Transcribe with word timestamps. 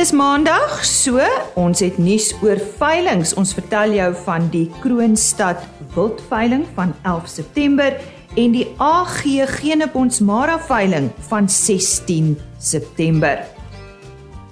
dis 0.00 0.14
maandag, 0.16 0.78
so 0.86 1.20
ons 1.60 1.82
het 1.84 1.98
nuus 2.00 2.30
oor 2.40 2.56
veilinge. 2.78 3.34
Ons 3.36 3.50
vertel 3.52 3.92
jou 3.98 4.06
van 4.24 4.46
die 4.52 4.64
Kroonstad 4.80 5.60
Wildveiling 5.92 6.62
van 6.76 6.94
11 7.04 7.28
September 7.28 7.98
en 8.40 8.54
die 8.54 8.64
AG 8.80 9.26
Geneponsmara 9.58 10.56
veiling 10.70 11.10
van 11.28 11.50
16 11.52 12.32
September. 12.56 13.44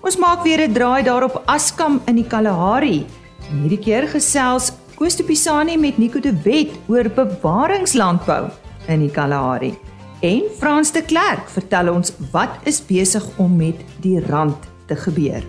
Ons 0.04 0.20
maak 0.20 0.44
weer 0.44 0.68
'n 0.68 0.74
draai 0.74 1.02
daarop 1.02 1.42
Askam 1.46 2.00
in 2.06 2.16
die 2.16 2.28
Kalahari. 2.28 3.06
En 3.50 3.62
hierdie 3.62 3.80
keer 3.80 4.08
gesels 4.08 4.72
Koos 4.96 5.16
de 5.16 5.24
Pisani 5.24 5.78
met 5.78 5.98
Nico 5.98 6.20
de 6.20 6.34
Wet 6.44 6.76
oor 6.88 7.08
bewaringslandbou 7.08 8.50
in 8.88 9.00
die 9.00 9.10
Kalahari. 9.10 9.78
En 10.20 10.42
Frans 10.58 10.92
de 10.92 11.02
Klerk 11.02 11.48
vertel 11.48 11.94
ons 11.94 12.12
wat 12.32 12.50
is 12.64 12.80
besig 12.80 13.24
om 13.38 13.56
met 13.56 13.76
die 14.02 14.20
rand 14.20 14.76
te 14.88 14.96
gebeur. 14.96 15.44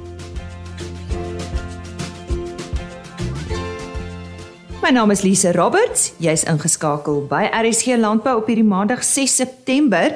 My 4.84 4.94
naam 4.96 5.12
is 5.12 5.22
Lise 5.22 5.52
Roberts. 5.54 6.14
Jy's 6.24 6.46
ingeskakel 6.50 7.26
by 7.30 7.44
RSG 7.54 8.00
Landbou 8.00 8.40
op 8.40 8.48
hierdie 8.50 8.66
Maandag 8.66 9.04
6 9.06 9.36
September 9.42 10.16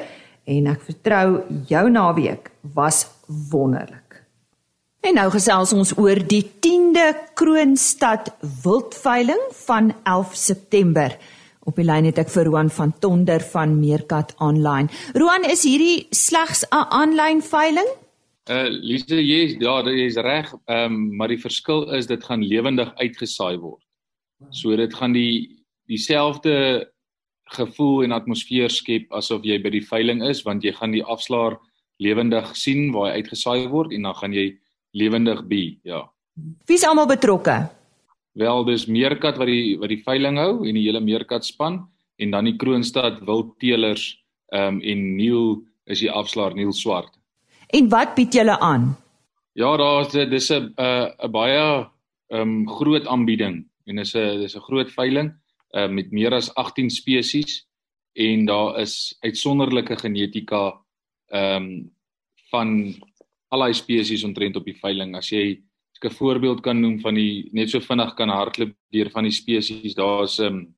en 0.50 0.70
ek 0.72 0.80
vertrou 0.86 1.44
jou 1.68 1.84
naweek 1.92 2.50
was 2.74 3.04
wonderlik. 3.52 4.24
En 5.04 5.18
nou 5.18 5.26
gesels 5.34 5.74
ons 5.76 5.92
oor 6.00 6.16
die 6.16 6.42
10de 6.64 7.10
Kroonstad 7.36 8.30
Wildveiling 8.64 9.42
van 9.66 9.92
11 10.08 10.32
September. 10.42 11.12
Op 11.68 11.76
die 11.76 11.84
lyn 11.84 12.08
het 12.08 12.18
ek 12.20 12.32
vir 12.32 12.48
Roan 12.48 12.70
van 12.72 12.92
Tonder 13.00 13.44
van 13.52 13.76
Meerkat 13.78 14.32
Online. 14.40 14.88
Roan, 15.12 15.44
is 15.44 15.64
hierdie 15.68 16.06
slegs 16.10 16.64
'n 16.70 16.88
aanlyn 16.88 17.42
veiling? 17.42 17.90
Uh 18.44 18.68
Lise, 18.68 19.16
jy 19.16 19.56
ja, 19.56 19.78
dit 19.86 20.00
is 20.04 20.18
reg. 20.20 20.50
Ehm 20.68 20.92
um, 20.92 21.16
maar 21.16 21.32
die 21.32 21.40
verskil 21.40 21.88
is 21.96 22.06
dit 22.06 22.24
gaan 22.24 22.44
lewendig 22.44 22.90
uitgesaai 23.00 23.56
word. 23.58 23.82
So 24.50 24.76
dit 24.76 24.92
gaan 24.94 25.14
die 25.16 25.64
dieselfde 25.88 26.90
gevoel 27.56 28.04
en 28.04 28.12
atmosfeer 28.12 28.72
skep 28.72 29.12
asof 29.16 29.44
jy 29.44 29.56
by 29.62 29.72
die 29.72 29.84
veiling 29.84 30.22
is 30.24 30.42
want 30.44 30.64
jy 30.64 30.72
gaan 30.76 30.92
die 30.92 31.04
afslaer 31.04 31.56
lewendig 32.02 32.50
sien 32.56 32.90
waar 32.92 33.12
hy 33.12 33.22
uitgesaai 33.22 33.68
word 33.72 33.92
en 33.92 34.08
dan 34.08 34.16
gaan 34.20 34.36
jy 34.36 34.46
lewendig 34.96 35.44
bi, 35.48 35.78
ja. 35.84 36.04
Wie's 36.68 36.84
almal 36.86 37.06
betrokke? 37.06 37.68
Wel, 38.34 38.64
dis 38.66 38.88
Meerkat 38.90 39.38
wat 39.38 39.48
die 39.50 39.76
wat 39.78 39.92
die 39.92 40.02
veiling 40.02 40.38
hou 40.40 40.64
en 40.66 40.74
die 40.74 40.86
hele 40.86 41.00
Meerkat 41.00 41.46
span 41.46 41.84
en 42.18 42.34
dan 42.34 42.48
die 42.48 42.56
Kroonstad 42.58 43.22
Wildteelers 43.26 44.10
ehm 44.52 44.76
um, 44.76 44.82
en 44.82 45.04
Neil 45.16 45.62
is 45.90 46.00
die 46.04 46.10
afslaer 46.10 46.54
Neil 46.56 46.72
Swart. 46.72 47.12
En 47.74 47.88
wat 47.90 48.14
bied 48.14 48.34
julle 48.34 48.54
aan? 48.62 48.92
Ja, 49.58 49.76
daar's 49.76 50.12
dis 50.12 50.50
'n 50.50 50.74
'n 50.78 51.30
baie 51.30 51.90
ehm 52.28 52.40
um, 52.40 52.68
groot 52.68 53.06
aanbieding 53.06 53.66
en 53.86 53.96
dis 53.96 54.14
'n 54.14 54.38
dis 54.38 54.56
'n 54.56 54.66
groot 54.68 54.90
veiling 54.90 55.34
uh, 55.76 55.88
met 55.88 56.10
meer 56.10 56.32
as 56.34 56.54
18 56.54 56.90
spesies 56.90 57.66
en 58.12 58.46
daar 58.46 58.78
is 58.78 59.16
uitsonderlike 59.20 59.96
genetika 59.96 60.80
ehm 61.28 61.62
um, 61.62 61.92
van 62.50 62.94
al 63.48 63.58
daai 63.58 63.74
spesies 63.74 64.24
omtrent 64.24 64.56
op 64.56 64.64
die 64.64 64.78
veiling. 64.78 65.16
As 65.16 65.30
jy 65.30 65.60
'n 66.04 66.10
voorbeeld 66.10 66.60
kan 66.60 66.80
noem 66.80 67.00
van 67.00 67.14
die 67.14 67.48
net 67.52 67.70
so 67.70 67.80
vinnig 67.80 68.14
kan 68.14 68.28
hardloop 68.28 68.74
deur 68.90 69.10
van 69.10 69.24
die 69.24 69.32
spesies, 69.32 69.94
daar's 69.94 70.38
'n 70.38 70.44
um, 70.44 70.74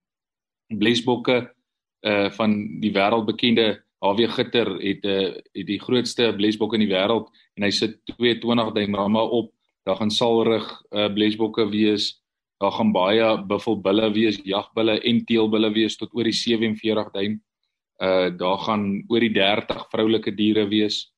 blesbokke 0.79 1.55
uh 2.07 2.31
van 2.31 2.81
die 2.81 2.93
wêreldbekende 2.93 3.86
HW 4.05 4.29
Gitter 4.37 4.69
het 4.81 5.05
'n 5.05 5.09
uh, 5.09 5.35
het 5.55 5.67
die 5.67 5.81
grootste 5.81 6.35
blesbok 6.37 6.75
in 6.75 6.85
die 6.85 6.93
wêreld 6.93 7.29
en 7.57 7.63
hy 7.63 7.71
sit 7.71 8.01
22 8.19 8.73
duim 8.75 8.95
ramme 8.95 9.21
op. 9.21 9.53
Daar 9.85 9.97
gaan 9.97 10.11
salrig 10.11 10.67
uh 10.91 11.09
blesbokke 11.09 11.69
wees. 11.71 12.21
Daar 12.61 12.73
gaan 12.73 12.93
baie 12.93 13.45
buffelbulle 13.47 14.13
wees, 14.13 14.41
jagbulle 14.45 15.01
en 15.01 15.25
teelbulle 15.25 15.73
wees 15.73 15.97
tot 15.97 16.15
oor 16.15 16.25
die 16.25 16.33
47 16.33 17.11
duim. 17.13 17.41
Uh 18.03 18.31
daar 18.37 18.59
gaan 18.59 19.05
oor 19.09 19.21
die 19.21 19.33
30 19.33 19.87
vroulike 19.91 20.35
diere 20.35 20.69
wees 20.69 21.17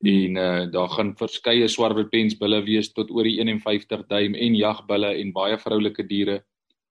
en 0.00 0.36
uh, 0.36 0.70
daar 0.72 0.88
gaan 0.88 1.16
verskeie 1.16 1.68
swartpensbulle 1.68 2.62
wees 2.64 2.92
tot 2.92 3.10
oor 3.10 3.24
die 3.24 3.36
51 3.40 4.06
duim 4.08 4.34
en 4.34 4.54
jagbulle 4.56 5.12
en 5.20 5.32
baie 5.32 5.58
vroulike 5.58 6.06
diere 6.08 6.40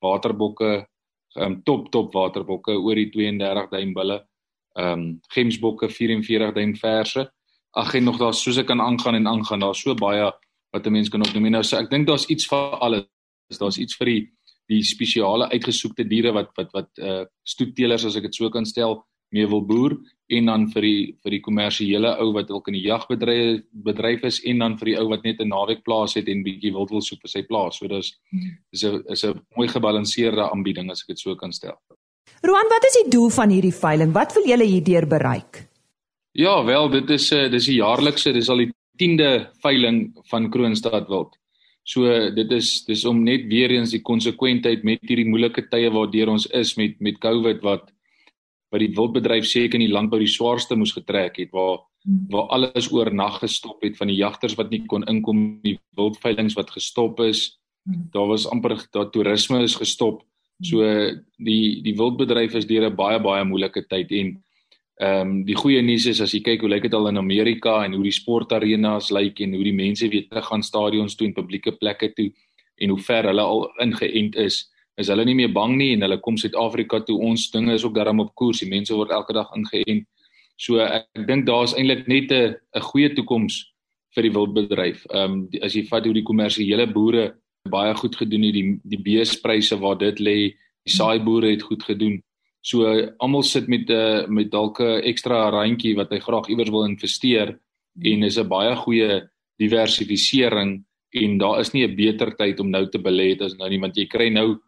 waterbokke 0.01 0.85
um, 1.35 1.61
top 1.66 1.89
top 1.91 2.13
waterbokke 2.13 2.78
oor 2.78 2.95
die 2.95 3.09
32 3.09 3.69
duim 3.72 3.94
bulle 3.94 4.19
ehm 4.74 5.00
um, 5.00 5.22
gemsbokke 5.34 5.90
44 5.90 6.53
duim 6.53 6.75
verse. 6.75 7.31
Ag 7.72 7.94
en 7.94 8.03
nog 8.03 8.18
daar 8.18 8.34
soos 8.34 8.57
ek 8.57 8.68
kan 8.68 8.81
aangaan 8.81 9.16
en 9.16 9.28
aangaan 9.28 9.59
daar 9.59 9.75
so 9.75 9.96
baie 9.96 10.31
wat 10.72 10.85
'n 10.85 10.91
mens 10.91 11.09
kan 11.09 11.22
opnoem. 11.22 11.52
Nou 11.52 11.63
so 11.63 11.78
ek 11.78 11.90
dink 11.90 12.07
daar's 12.07 12.25
iets 12.25 12.47
vir 12.47 12.78
alles. 12.79 13.06
Daar's 13.59 13.78
iets 13.78 13.96
vir 13.96 14.06
die 14.06 14.29
die 14.69 14.84
spesiale 14.84 15.50
uitgesoekte 15.50 16.03
diere 16.08 16.31
wat 16.31 16.52
wat 16.58 16.72
wat 16.74 16.90
uh 16.97 17.25
stoetteelers 17.44 18.06
as 18.06 18.16
ek 18.16 18.24
dit 18.24 18.35
so 18.35 18.50
kan 18.50 18.66
stel 18.66 19.06
mee 19.31 19.47
wil 19.47 19.66
boer. 19.66 19.97
En 20.28 20.46
dan 20.46 20.68
vir 20.74 20.81
die 20.81 21.02
vir 21.24 21.31
die 21.31 21.41
kommersiële 21.41 22.18
ou 22.22 22.34
wat 22.34 22.52
ook 22.52 22.68
in 22.68 22.78
die 22.78 22.85
jagbedryf 22.85 23.63
bedryf 23.72 24.24
is. 24.24 24.41
En 24.46 24.59
dan 24.59 24.78
vir 24.78 24.85
die 24.85 24.97
ou 25.00 25.08
wat 25.09 25.24
net 25.24 25.41
'n 25.41 25.50
naweek 25.50 25.84
plaas 25.84 26.13
het 26.13 26.28
en 26.28 26.44
bietjie 26.44 26.74
wild 26.74 26.91
wil 26.91 27.02
soek 27.02 27.22
vir 27.22 27.29
sy 27.29 27.41
plaas. 27.44 27.78
So 27.78 27.88
dis 27.88 28.18
is 28.72 28.84
'n 28.84 29.03
is 29.09 29.24
'n 29.25 29.41
mooi 29.56 29.68
gebalanseerde 29.68 30.52
aanbieding 30.52 30.91
as 30.91 31.02
ek 31.02 31.08
dit 31.08 31.19
so 31.19 31.35
kan 31.35 31.52
stel. 31.52 31.78
Roan, 32.41 32.69
wat 32.72 32.85
is 32.88 32.95
die 33.03 33.09
doel 33.11 33.29
van 33.35 33.51
hierdie 33.51 33.75
veiling? 33.75 34.13
Wat 34.16 34.33
wil 34.38 34.47
julle 34.47 34.67
hierdeur 34.67 35.07
bereik? 35.07 35.66
Ja, 36.31 36.63
wel, 36.63 36.89
dit 36.89 37.09
is 37.09 37.31
'n 37.31 37.35
uh, 37.35 37.51
dis 37.51 37.66
die 37.66 37.79
jaarlikse, 37.81 38.33
dis 38.33 38.50
al 38.50 38.63
die 38.63 38.72
10de 38.97 39.50
veiling 39.61 40.11
van 40.29 40.49
Kroonstad 40.49 41.07
Wild. 41.07 41.35
So 41.83 42.05
dit 42.35 42.51
is 42.51 42.85
dis 42.85 43.05
om 43.05 43.23
net 43.23 43.47
weer 43.49 43.72
eens 43.72 43.91
die 43.91 44.01
konsekwentheid 44.01 44.83
met 44.83 45.01
hierdie 45.01 45.28
moeilike 45.28 45.67
tye 45.72 45.89
waardeur 45.89 46.29
ons 46.29 46.45
is 46.47 46.75
met 46.78 46.99
met 46.99 47.17
COVID 47.19 47.63
wat 47.66 47.91
wat 48.69 48.83
die 48.83 48.94
wildbedryf 48.94 49.47
seker 49.49 49.79
in 49.79 49.88
die 49.88 49.94
landbou 49.94 50.19
die 50.22 50.29
swaarste 50.29 50.75
moes 50.78 50.94
getrek 50.94 51.39
het 51.41 51.51
waar 51.51 51.79
waar 52.29 52.47
alles 52.55 52.91
oornag 52.91 53.39
gestop 53.41 53.81
het 53.83 53.97
van 53.97 54.07
die 54.07 54.19
jagters 54.19 54.55
wat 54.55 54.69
nie 54.69 54.85
kon 54.85 55.03
inkom 55.09 55.59
die 55.63 55.79
wildveilings 55.97 56.55
wat 56.55 56.69
gestop 56.72 57.19
is 57.25 57.59
hmm. 57.85 58.09
daar 58.13 58.28
was 58.28 58.47
amper 58.47 58.78
daar 58.94 59.09
toerisme 59.09 59.63
is 59.63 59.75
gestop 59.75 60.22
so 60.62 60.84
die 61.38 61.81
die 61.81 61.96
wildbedryf 61.96 62.56
is 62.56 62.68
deur 62.68 62.90
'n 62.90 62.96
baie 62.96 63.20
baie 63.20 63.44
moeilike 63.46 63.88
tyd 63.88 64.12
en 64.12 64.38
ehm 65.00 65.22
um, 65.22 65.46
die 65.46 65.56
goeie 65.56 65.81
nuus 65.81 66.06
is 66.06 66.22
as 66.22 66.34
jy 66.34 66.42
kyk 66.44 66.62
hoe 66.62 66.70
lyk 66.70 66.84
dit 66.84 66.94
al 66.94 67.08
in 67.08 67.18
Amerika 67.18 67.86
en 67.86 67.94
hoe 67.94 68.03
die 68.03 68.12
sportarenas 68.12 69.12
lyk 69.12 69.40
en 69.42 69.53
hoe 69.53 69.64
die 69.64 69.74
mense 69.75 70.09
weer 70.09 70.28
terug 70.28 70.46
gaan 70.46 70.64
stadions 70.64 71.16
toe 71.16 71.28
en 71.28 71.34
publieke 71.34 71.72
plekke 71.72 72.12
toe 72.14 72.31
en 72.81 72.90
hoe 72.90 73.00
ver 73.00 73.24
hulle 73.24 73.42
al 73.42 73.70
ingeënt 73.80 74.36
is 74.36 74.68
is 75.00 75.08
hulle 75.08 75.24
nie 75.25 75.36
meer 75.36 75.52
bang 75.56 75.78
nie 75.80 75.94
en 75.96 76.03
hulle 76.03 76.20
kom 76.20 76.38
Suid-Afrika 76.38 77.00
toe. 77.08 77.16
Ons 77.24 77.47
dinge 77.53 77.74
is 77.74 77.86
ook 77.88 77.96
darm 77.96 78.20
op 78.20 78.34
koers. 78.36 78.59
Die 78.59 78.70
mense 78.70 78.96
word 78.96 79.14
elke 79.16 79.34
dag 79.38 79.52
ingeënt. 79.56 80.03
So 80.59 80.84
ek 80.84 81.24
dink 81.28 81.46
daar's 81.47 81.74
eintlik 81.74 82.08
net 82.08 82.31
'n 82.31 82.56
'n 82.76 82.88
goeie 82.91 83.09
toekoms 83.16 83.72
vir 84.16 84.24
die 84.24 84.34
wildbedryf. 84.36 85.06
Ehm 85.14 85.31
um, 85.31 85.50
as 85.62 85.76
jy 85.76 85.88
vat 85.88 86.06
hoe 86.06 86.14
die 86.14 86.28
kommersiële 86.28 86.88
boere 86.91 87.36
baie 87.69 87.94
goed 87.96 88.16
gedoen 88.16 88.44
het, 88.44 88.53
die 88.53 88.80
die 88.84 89.02
beespryse 89.03 89.78
waar 89.80 89.97
dit 89.97 90.19
lê, 90.19 90.38
die 90.84 90.96
saai 90.96 91.19
boere 91.24 91.52
het 91.52 91.63
goed 91.63 91.84
gedoen. 91.84 92.19
So 92.62 92.85
almal 93.19 93.44
sit 93.44 93.68
met 93.68 93.90
'n 93.90 93.94
uh, 93.94 94.28
met 94.28 94.52
dalk 94.52 94.80
'n 94.81 95.02
ekstra 95.03 95.50
randjie 95.50 95.96
wat 95.96 96.12
hy 96.12 96.19
graag 96.19 96.50
iewers 96.50 96.69
wil 96.69 96.85
investeer 96.85 97.59
en 98.03 98.24
is 98.24 98.38
'n 98.38 98.47
baie 98.47 98.75
goeie 98.75 99.29
diversifisering 99.58 100.84
en 101.12 101.38
daar 101.38 101.59
is 101.59 101.74
nie 101.74 101.88
'n 101.88 101.96
beter 101.96 102.35
tyd 102.35 102.59
om 102.59 102.69
nou 102.69 102.85
te 102.90 103.00
belê 103.00 103.40
as 103.41 103.58
nou 103.58 103.69
nie 103.69 103.79
want 103.79 103.96
jy 103.96 104.08
kry 104.08 104.29
nou 104.29 104.59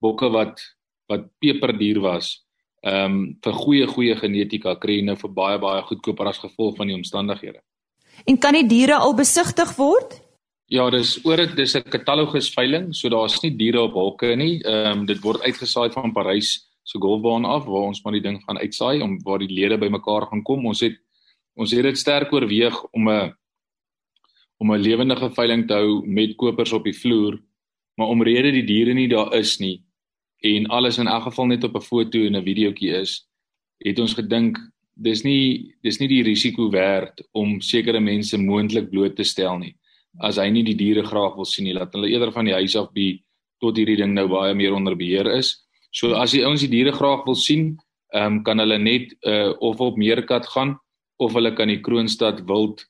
bokke 0.00 0.30
wat 0.30 0.60
wat 1.08 1.28
peperduur 1.40 2.00
was. 2.00 2.44
Ehm 2.82 3.04
um, 3.04 3.38
vir 3.42 3.52
goeie 3.52 3.86
goeie 3.86 4.16
genetika 4.16 4.74
kry 4.76 4.96
jy 5.00 5.04
nou 5.04 5.16
vir 5.16 5.30
baie 5.30 5.58
baie 5.58 5.82
goedkoper 5.82 6.26
as 6.26 6.38
gevolg 6.38 6.76
van 6.76 6.86
die 6.86 6.96
omstandighede. 6.96 7.60
En 8.26 8.38
kan 8.38 8.52
die 8.52 8.66
diere 8.66 8.96
al 8.96 9.14
besigtig 9.14 9.76
word? 9.76 10.23
Ja, 10.72 10.86
dis 10.88 11.18
oor 11.28 11.36
dit 11.36 11.56
dis 11.56 11.74
'n 11.76 11.82
katalogus 11.82 12.48
veiling, 12.48 12.94
so 12.94 13.08
daar's 13.08 13.42
nie 13.42 13.50
diere 13.50 13.82
op 13.82 13.92
hokke 13.92 14.34
nie. 14.36 14.62
Ehm 14.64 15.00
um, 15.00 15.06
dit 15.06 15.20
word 15.20 15.42
uitgesaai 15.42 15.90
van 15.92 16.12
Parys 16.12 16.70
se 16.82 16.98
golfbaan 16.98 17.44
af 17.44 17.64
waar 17.66 17.88
ons 17.88 18.02
maar 18.02 18.12
die 18.12 18.22
ding 18.22 18.42
gaan 18.44 18.58
uitsaai 18.58 19.02
om 19.02 19.18
waar 19.24 19.38
die 19.38 19.52
lede 19.52 19.78
bymekaar 19.78 20.26
gaan 20.30 20.42
kom. 20.42 20.66
Ons 20.66 20.80
het 20.80 20.96
ons 21.54 21.70
het 21.70 21.82
dit 21.82 21.98
sterk 21.98 22.32
oorweeg 22.32 22.82
om 22.92 23.08
'n 23.08 23.34
om 24.58 24.72
'n 24.72 24.80
lewendige 24.80 25.30
veiling 25.30 25.66
te 25.68 25.74
hou 25.74 26.02
met 26.06 26.36
kopers 26.36 26.72
op 26.72 26.84
die 26.84 26.96
vloer, 26.96 27.38
maar 27.96 28.08
omrede 28.08 28.50
die 28.52 28.64
diere 28.64 28.94
nie 28.94 29.08
daar 29.08 29.34
is 29.34 29.60
nie, 29.60 29.82
en 30.42 30.66
alles 30.66 30.98
in 30.98 31.06
elk 31.06 31.22
geval 31.22 31.46
net 31.46 31.64
op 31.64 31.76
'n 31.76 31.80
foto 31.80 32.18
en 32.18 32.36
'n 32.36 32.44
videoetjie 32.44 32.90
is, 33.00 33.26
het 33.84 33.98
ons 33.98 34.14
gedink 34.14 34.58
dis 34.96 35.24
nie 35.24 35.74
dis 35.82 35.98
nie 36.00 36.08
die 36.08 36.22
risiko 36.22 36.70
werd 36.70 37.22
om 37.32 37.60
sekere 37.60 38.00
mense 38.00 38.38
moontlik 38.38 38.90
bloot 38.90 39.16
te 39.16 39.24
stel 39.24 39.58
nie. 39.58 39.76
As 40.22 40.38
hy 40.38 40.50
nie 40.50 40.62
die 40.62 40.76
diere 40.78 41.02
graag 41.06 41.36
wil 41.36 41.48
sien 41.48 41.66
nie, 41.66 41.74
laat 41.74 41.94
hulle 41.94 42.10
eerder 42.12 42.32
van 42.32 42.46
die 42.46 42.54
huis 42.54 42.76
af 42.78 42.92
be 42.94 43.18
tot 43.62 43.78
hierdie 43.78 43.98
ding 43.98 44.14
nou 44.14 44.28
baie 44.28 44.54
meer 44.54 44.74
onder 44.76 44.94
beheer 44.98 45.30
is. 45.32 45.56
So 45.94 46.14
as 46.18 46.34
die 46.34 46.44
ouens 46.44 46.62
die 46.62 46.70
diere 46.70 46.92
graag 46.94 47.24
wil 47.26 47.38
sien, 47.38 47.74
ehm 48.14 48.38
um, 48.38 48.42
kan 48.46 48.62
hulle 48.62 48.78
net 48.78 49.14
uh 49.26 49.52
of 49.60 49.80
op 49.80 49.96
Meerkat 49.98 50.46
gaan 50.46 50.76
of 51.18 51.34
hulle 51.34 51.54
kan 51.54 51.68
die 51.68 51.80
Kroonstad 51.82 52.44
Wild 52.46 52.84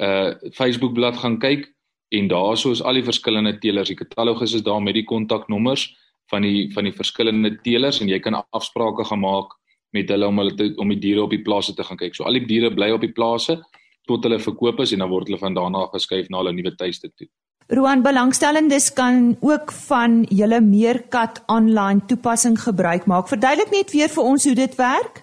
uh 0.00 0.32
Facebook 0.56 0.94
bladsy 0.94 1.20
gaan 1.20 1.38
kyk 1.38 1.68
en 2.12 2.28
daarso 2.28 2.72
is 2.72 2.82
al 2.82 3.00
die 3.00 3.04
verskillende 3.04 3.58
teelers. 3.58 3.88
Die 3.88 3.96
katalogus 3.96 4.54
is 4.54 4.64
daar 4.64 4.80
met 4.82 4.94
die 4.94 5.08
kontaknommers 5.08 5.90
van 6.30 6.42
die 6.42 6.70
van 6.72 6.88
die 6.88 6.96
verskillende 6.96 7.56
teelers 7.64 8.00
en 8.00 8.08
jy 8.08 8.20
kan 8.20 8.38
afsprake 8.52 9.04
gemaak 9.04 9.52
met 9.92 10.08
hulle 10.08 10.28
om 10.28 10.38
hulle 10.40 10.56
te, 10.56 10.72
om 10.80 10.88
die 10.88 11.00
diere 11.00 11.24
op 11.26 11.32
die 11.32 11.42
plase 11.44 11.74
te 11.76 11.84
gaan 11.84 12.00
kyk. 12.00 12.16
So 12.16 12.24
al 12.24 12.38
die 12.40 12.46
diere 12.48 12.72
bly 12.72 12.92
op 12.96 13.04
die 13.04 13.12
plase 13.12 13.60
tot 14.06 14.24
hulle 14.24 14.38
verkoop 14.38 14.80
is 14.80 14.92
en 14.92 15.04
dan 15.04 15.10
word 15.10 15.30
hulle 15.30 15.38
van 15.38 15.54
daarna 15.54 15.86
geskuif 15.92 16.30
na 16.30 16.42
hulle 16.42 16.52
nuwe 16.52 16.74
tuiste 16.76 17.10
toe. 17.16 17.28
Roan 17.72 18.02
belangstellendes 18.02 18.92
kan 18.92 19.36
ook 19.40 19.72
van 19.72 20.26
julle 20.28 20.60
meerkat 20.60 21.42
online 21.46 22.00
toepassing 22.06 22.58
gebruik 22.60 23.06
maak. 23.06 23.28
Verduidelik 23.28 23.70
net 23.70 23.92
weer 23.94 24.08
vir 24.08 24.24
ons 24.24 24.44
hoe 24.44 24.54
dit 24.54 24.74
werk. 24.76 25.22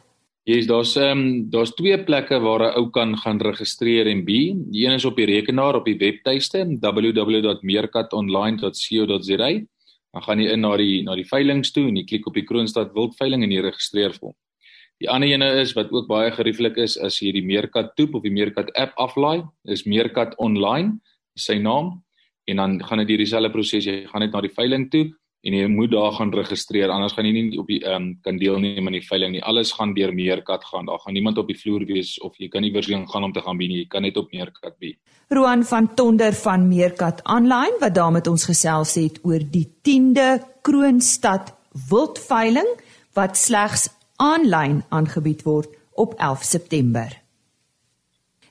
Ja, 0.50 0.56
yes, 0.56 0.66
daar's 0.66 0.96
ehm 0.98 1.20
um, 1.20 1.50
daar's 1.54 1.76
twee 1.78 1.94
plekke 2.04 2.40
waar 2.42 2.62
'n 2.66 2.74
ou 2.80 2.90
kan 2.90 3.18
gaan 3.18 3.42
registreer 3.42 4.08
en 4.08 4.26
be. 4.26 4.56
Die 4.72 4.86
een 4.86 4.94
is 4.94 5.06
op 5.06 5.16
die 5.16 5.26
rekenaar 5.26 5.76
op 5.76 5.86
die 5.86 5.98
webtuiste 5.98 6.78
www.meerkatonline.co.za. 6.82 9.50
Dan 10.12 10.24
gaan 10.24 10.40
jy 10.40 10.52
in 10.52 10.60
na 10.60 10.78
die 10.78 11.04
na 11.04 11.16
die 11.16 11.28
veilinge 11.28 11.72
toe 11.72 11.88
en 11.88 11.96
jy 11.96 12.04
klik 12.04 12.28
op 12.28 12.34
die 12.34 12.44
Kroonstad 12.44 12.94
wildveiling 12.94 13.44
en 13.44 13.52
jy 13.52 13.62
registreer 13.62 14.14
vir 14.14 14.28
hom. 14.28 14.36
Die 15.00 15.08
ander 15.08 15.30
ene 15.32 15.48
is 15.62 15.72
wat 15.78 15.94
ook 15.96 16.10
baie 16.10 16.32
gerieflik 16.36 16.76
is 16.84 16.98
as 17.00 17.22
jy 17.24 17.32
die 17.32 17.46
Meerkat 17.46 17.94
toep 17.96 18.18
of 18.20 18.26
die 18.26 18.34
Meerkat 18.36 18.74
app 18.76 18.98
aflaai, 19.00 19.46
is 19.64 19.86
Meerkat 19.88 20.34
online, 20.44 20.98
sy 21.40 21.56
naam 21.56 22.02
en 22.50 22.60
dan 22.60 22.74
gaan 22.84 23.00
dit 23.04 23.14
deur 23.14 23.22
dieselfde 23.24 23.52
proses 23.54 23.86
jy 23.86 24.02
gaan 24.10 24.26
net 24.26 24.34
na 24.36 24.42
die 24.44 24.52
veiling 24.52 24.90
toe 24.92 25.06
en 25.48 25.56
jy 25.56 25.68
moet 25.72 25.94
daar 25.94 26.12
gaan 26.18 26.34
registreer 26.36 26.92
anders 26.92 27.14
gaan 27.16 27.30
jy 27.30 27.32
nie 27.32 27.60
op 27.62 27.70
die 27.72 27.80
ehm 27.80 27.96
um, 27.96 28.08
kan 28.26 28.40
deelneem 28.42 28.90
aan 28.90 28.98
die 28.98 29.06
veiling 29.06 29.38
nie. 29.38 29.44
Alles 29.48 29.72
gaan 29.78 29.94
deur 29.96 30.12
Meerkat 30.12 30.66
gaan 30.68 30.90
daar 30.90 31.00
gaan 31.00 31.16
niemand 31.16 31.40
op 31.40 31.48
die 31.48 31.56
vloer 31.56 31.86
wees 31.88 32.18
of 32.20 32.36
jy 32.42 32.50
kan 32.52 32.66
nie 32.66 32.74
versien 32.76 33.06
gaan 33.08 33.24
om 33.24 33.32
te 33.32 33.44
gaan 33.46 33.58
wie 33.62 33.70
nie 33.72 33.84
jy 33.84 33.88
kan 33.88 34.04
net 34.04 34.18
op 34.20 34.34
Meerkat 34.36 34.76
be 34.84 34.98
Roan 35.32 35.64
van 35.64 35.94
Tonder 35.96 36.34
van 36.34 36.68
Meerkat 36.68 37.24
online 37.24 37.80
wat 37.80 37.96
daar 37.96 38.12
met 38.12 38.28
ons 38.28 38.50
gesels 38.52 38.98
het 39.00 39.24
oor 39.24 39.40
die 39.40 39.68
10de 39.88 40.44
Kroonstad 40.62 41.56
wildveiling 41.88 42.68
wat 43.16 43.38
slegs 43.38 43.88
aanlyn 44.20 44.84
aangebied 44.90 45.44
word 45.48 45.74
op 45.96 46.14
11 46.20 46.44
September 46.44 47.18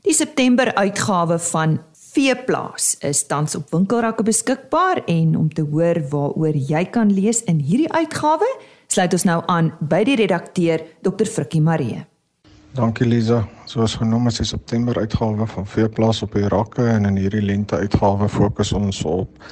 Die 0.09 0.15
September 0.15 0.71
uitgawe 0.75 1.37
van 1.39 1.81
Veeplaas 1.93 2.95
is 3.05 3.27
tans 3.27 3.55
op 3.59 3.71
winkelrakke 3.75 4.23
beskikbaar 4.25 5.03
en 5.05 5.35
om 5.37 5.49
te 5.53 5.65
hoor 5.69 5.99
waaroor 6.11 6.57
jy 6.57 6.85
kan 6.95 7.11
lees 7.13 7.43
in 7.51 7.59
hierdie 7.61 7.91
uitgawe, 7.93 8.47
sluit 8.89 9.13
ons 9.13 9.27
nou 9.29 9.43
aan 9.53 9.73
by 9.91 10.01
die 10.09 10.17
redakteur 10.17 10.87
Dr. 11.05 11.27
Frikkie 11.29 11.61
Maree. 11.61 12.05
Dankie 12.79 13.09
Liza. 13.09 13.43
Soos 13.69 13.99
genoem 14.01 14.31
is 14.31 14.41
die 14.41 14.47
September 14.49 14.97
uitgawe 14.97 15.47
van 15.51 15.67
Veeplaas 15.67 16.23
op 16.25 16.39
die 16.39 16.49
rakke 16.49 16.87
en 16.89 17.11
in 17.11 17.19
hierdie 17.21 17.45
lente 17.45 17.77
uitgawe 17.77 18.31
fokus 18.33 18.73
ons 18.73 19.03
op 19.05 19.43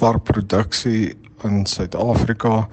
varkproduksie 0.00 1.12
in 1.46 1.62
Suid-Afrika. 1.66 2.64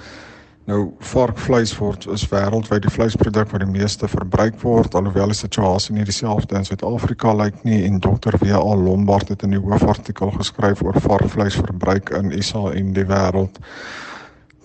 Nou 0.67 0.89
varkvleis 0.99 1.71
word 1.79 2.09
is 2.11 2.25
wêreldwyd 2.27 2.83
die 2.83 2.91
vleisproduk 2.91 3.53
wat 3.53 3.61
die 3.63 3.69
meeste 3.71 4.07
verbruik 4.11 4.57
word 4.59 4.97
alhoewel 4.99 5.31
die 5.31 5.37
situasie 5.39 5.93
nie 5.95 6.03
dieselfde 6.03 6.57
in 6.59 6.67
Suid-Afrika 6.67 7.31
lyk 7.39 7.61
nie 7.63 7.85
en 7.87 8.01
Dr. 8.03 8.35
W.A. 8.41 8.73
Lombard 8.75 9.31
het 9.31 9.45
in 9.47 9.55
'n 9.55 9.63
hoofartikel 9.63 10.33
geskryf 10.35 10.83
oor 10.83 10.99
varkvleisverbruik 11.05 12.11
in 12.19 12.35
SA 12.43 12.73
en 12.75 12.91
die 12.93 13.07
wêreld. 13.07 13.61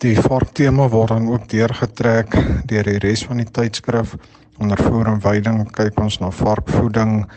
Die 0.02 0.16
varktema 0.18 0.88
word 0.88 1.14
dan 1.14 1.28
ook 1.30 1.48
deurgetrek 1.48 2.34
deur 2.66 2.82
die 2.82 2.98
res 2.98 3.22
van 3.24 3.36
die 3.36 3.50
tydskrif 3.50 4.16
onder 4.58 4.82
voer 4.82 5.06
en 5.06 5.20
veiding 5.20 5.70
kyk 5.70 6.00
ons 6.00 6.18
na 6.18 6.30
varkvoeding 6.30 7.28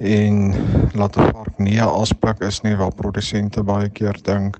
en 0.00 0.54
laat 0.94 1.16
'n 1.16 1.28
vark 1.32 1.58
nie 1.58 1.76
'n 1.76 2.00
aspek 2.00 2.40
is 2.40 2.62
nie 2.62 2.76
wat 2.76 2.96
produsente 2.96 3.62
baie 3.62 3.88
keer 3.88 4.16
dink 4.22 4.56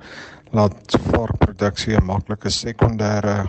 laat 0.55 0.97
varkproduksie 1.11 1.97
'n 1.97 2.05
maklike 2.07 2.51
sekondêre 2.51 3.47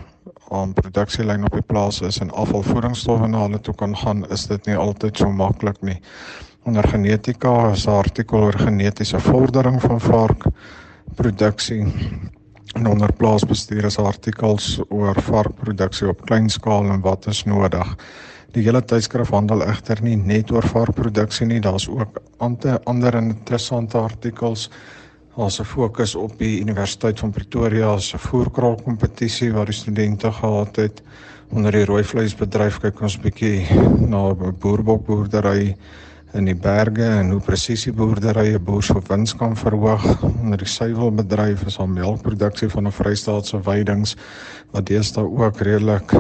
aan 0.52 0.74
produksielyn 0.74 1.46
op 1.46 1.54
die 1.54 1.62
plaas 1.62 2.02
is 2.02 2.18
en 2.22 2.32
afvalvoedingsstowwe 2.32 3.28
na 3.28 3.44
hulle 3.46 3.60
toe 3.60 3.76
kan 3.76 3.96
gaan, 3.98 4.26
is 4.34 4.48
dit 4.48 4.66
nie 4.66 4.78
altyd 4.78 5.18
so 5.18 5.30
maklik 5.32 5.82
nie. 5.82 6.02
Onder 6.66 6.88
genetika 6.88 7.72
is 7.72 7.86
'n 7.88 7.90
artikel 7.92 8.40
oor 8.40 8.58
genetiese 8.58 9.20
vordering 9.20 9.82
van 9.82 10.02
varkproduksie 10.02 11.86
en 12.76 12.88
onder 12.88 13.14
plaasbestuur 13.14 13.86
is 13.86 14.00
artikels 14.00 14.82
oor 14.90 15.22
varkproduksie 15.22 16.10
op 16.10 16.26
klein 16.26 16.50
skaal 16.50 16.92
en 16.92 17.02
wat 17.02 17.28
is 17.28 17.44
nodig. 17.44 17.96
Die 18.52 18.64
hele 18.64 18.82
tydskrif 18.82 19.30
handel 19.30 19.62
egter 19.64 20.02
nie 20.02 20.16
net 20.16 20.52
oor 20.52 20.68
varkproduksie 20.68 21.48
nie, 21.48 21.60
daar's 21.60 21.88
ook 21.90 22.22
ander 22.86 23.16
interessante 23.16 23.98
artikels 23.98 24.70
Daar's 24.70 25.05
'n 25.36 25.66
fokus 25.66 26.16
op 26.16 26.38
die 26.38 26.62
Universiteit 26.62 27.20
van 27.20 27.32
Pretoria 27.32 27.98
se 27.98 28.18
voerkraal 28.18 28.76
kompetisie 28.84 29.52
waar 29.54 29.66
die 29.66 29.74
studente 29.74 30.32
gehad 30.32 30.76
het 30.76 31.02
onder 31.50 31.72
die 31.72 31.86
rooi 31.86 32.04
vleisbedryf 32.04 32.80
kyk 32.80 33.02
ons 33.02 33.18
'n 33.18 33.22
bietjie 33.22 33.68
na 34.08 34.34
boerbokboerdery 34.34 35.76
in 36.34 36.46
die 36.46 36.56
berge 36.56 37.04
en 37.04 37.30
hoe 37.32 37.42
presisie 37.42 37.94
boerdery 37.94 38.56
'n 38.56 38.64
boer 38.64 38.84
se 38.84 39.02
wins 39.08 39.36
kan 39.36 39.58
verhoog. 39.58 40.24
Onder 40.24 40.58
die 40.58 40.68
suiwelbedryf 40.68 41.66
is 41.66 41.78
daar 41.78 41.90
melkproduksie 41.90 42.70
van 42.70 42.88
'n 42.88 42.92
Vrystaatse 42.92 43.62
weidings 43.62 44.16
wat 44.72 44.86
deesdae 44.86 45.24
ook 45.24 45.60
redelik 45.60 46.12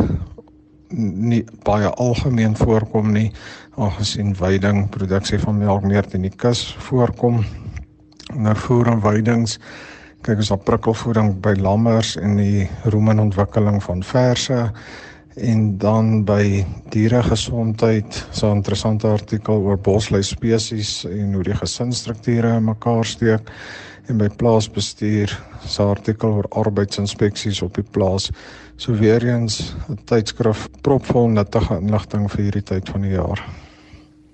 nie 0.89 1.45
baie 1.63 1.89
algemeen 1.89 2.55
voorkom 2.55 3.11
nie 3.11 3.31
aangesien 3.75 4.35
weiding 4.39 4.89
produksie 4.89 5.39
van 5.39 5.57
melk 5.57 5.83
meer 5.83 6.07
teen 6.07 6.21
die 6.21 6.35
kus 6.35 6.75
voorkom 6.79 7.45
onder 8.33 8.55
voer 8.55 8.87
en 8.87 9.01
weidings. 9.01 9.59
Kyk 10.25 10.41
ons 10.41 10.51
op 10.51 10.63
prikkelvoeding 10.65 11.35
by 11.43 11.53
lammers 11.61 12.15
en 12.17 12.39
die 12.39 12.69
roemen 12.89 13.19
ontwikkeling 13.19 13.83
van 13.83 14.03
verse 14.03 14.71
en 15.35 15.77
dan 15.77 16.23
by 16.25 16.63
dieregesondheid. 16.89 18.27
So 18.31 18.51
'n 18.51 18.55
interessante 18.55 19.07
artikel 19.07 19.55
oor 19.55 19.77
bosluis 19.77 20.29
spesies 20.29 21.05
en 21.05 21.33
hoe 21.33 21.43
die 21.43 21.55
gesinsstrukture 21.55 22.59
mekaar 22.59 23.05
steek 23.05 23.51
en 24.07 24.17
by 24.17 24.29
plaasbestuur. 24.29 25.29
'n 25.79 25.81
artikel 25.81 26.29
oor 26.29 26.47
arbeidsinspeksies 26.49 27.61
op 27.61 27.75
die 27.75 27.85
plaas. 27.91 28.31
So 28.75 28.93
weer 28.93 29.23
eens 29.23 29.75
'n 29.89 29.99
tydskrif 30.05 30.67
propvol 30.81 31.27
nuttige 31.27 31.77
inligting 31.77 32.31
vir 32.31 32.41
hierdie 32.41 32.63
tyd 32.63 32.89
van 32.89 33.01
die 33.01 33.11
jaar. 33.11 33.43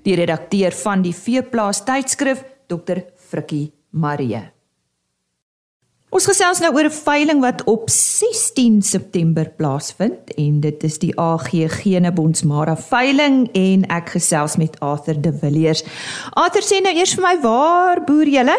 Die 0.03 0.15
redakteur 0.15 0.71
van 0.71 1.01
die 1.01 1.15
Veeplaas 1.15 1.83
tydskrif 1.83 2.43
Dr 2.67 2.97
Frikkie 3.15 3.80
Marie. 3.91 4.41
Ons 6.11 6.25
gesels 6.27 6.59
nou 6.59 6.73
oor 6.75 6.89
'n 6.89 6.91
veiling 6.91 7.39
wat 7.39 7.63
op 7.63 7.89
16 7.89 8.81
September 8.81 9.47
plaasvind 9.57 10.33
en 10.35 10.59
dit 10.59 10.83
is 10.83 10.99
die 10.99 11.13
AG 11.15 11.51
Genebondsmara 11.51 12.75
veiling 12.75 13.47
en 13.53 13.85
ek 13.87 14.09
gesels 14.09 14.57
met 14.57 14.79
Arthur 14.79 15.21
De 15.21 15.31
Villiers. 15.31 15.83
Arthur 16.33 16.63
sê 16.67 16.81
nou 16.83 16.93
eers 16.93 17.15
vir 17.15 17.23
my 17.23 17.41
waar 17.41 18.03
boer 18.03 18.27
julle? 18.27 18.57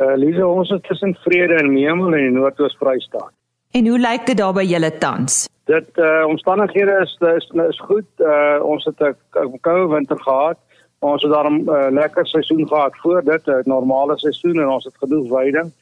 Uh 0.00 0.16
Lise, 0.16 0.46
ons 0.46 0.70
is 0.70 0.80
tussen 0.88 1.14
Vrede 1.14 1.60
en 1.60 1.72
Memel 1.72 2.14
in 2.14 2.32
die 2.32 2.40
Noord-Oos-Vrystaat. 2.40 3.32
En 3.72 3.86
hoe 3.86 3.98
lyk 3.98 4.26
dit 4.26 4.36
daar 4.36 4.54
by 4.54 4.64
julle 4.64 4.98
tans? 4.98 5.48
Dit 5.64 5.98
uh 5.98 6.24
omstandighede 6.26 7.02
is 7.02 7.12
is 7.36 7.50
is 7.68 7.80
goed. 7.80 8.08
Uh 8.18 8.64
ons 8.64 8.84
het 8.84 9.00
'n 9.00 9.60
koue 9.60 9.88
winter 9.88 10.20
gehad. 10.20 10.58
Ons 11.02 11.22
het 11.22 11.32
daarom 11.32 11.56
'n 11.56 11.68
uh, 11.68 11.86
lekker 11.90 12.26
seisoen 12.26 12.68
gehad 12.68 12.96
voor 13.02 13.22
dit, 13.24 13.46
'n 13.46 13.62
normale 13.64 14.18
seisoen 14.18 14.60
en 14.60 14.68
ons 14.68 14.84
het 14.84 14.94
genoeg 14.98 15.28
veiding. 15.28 15.72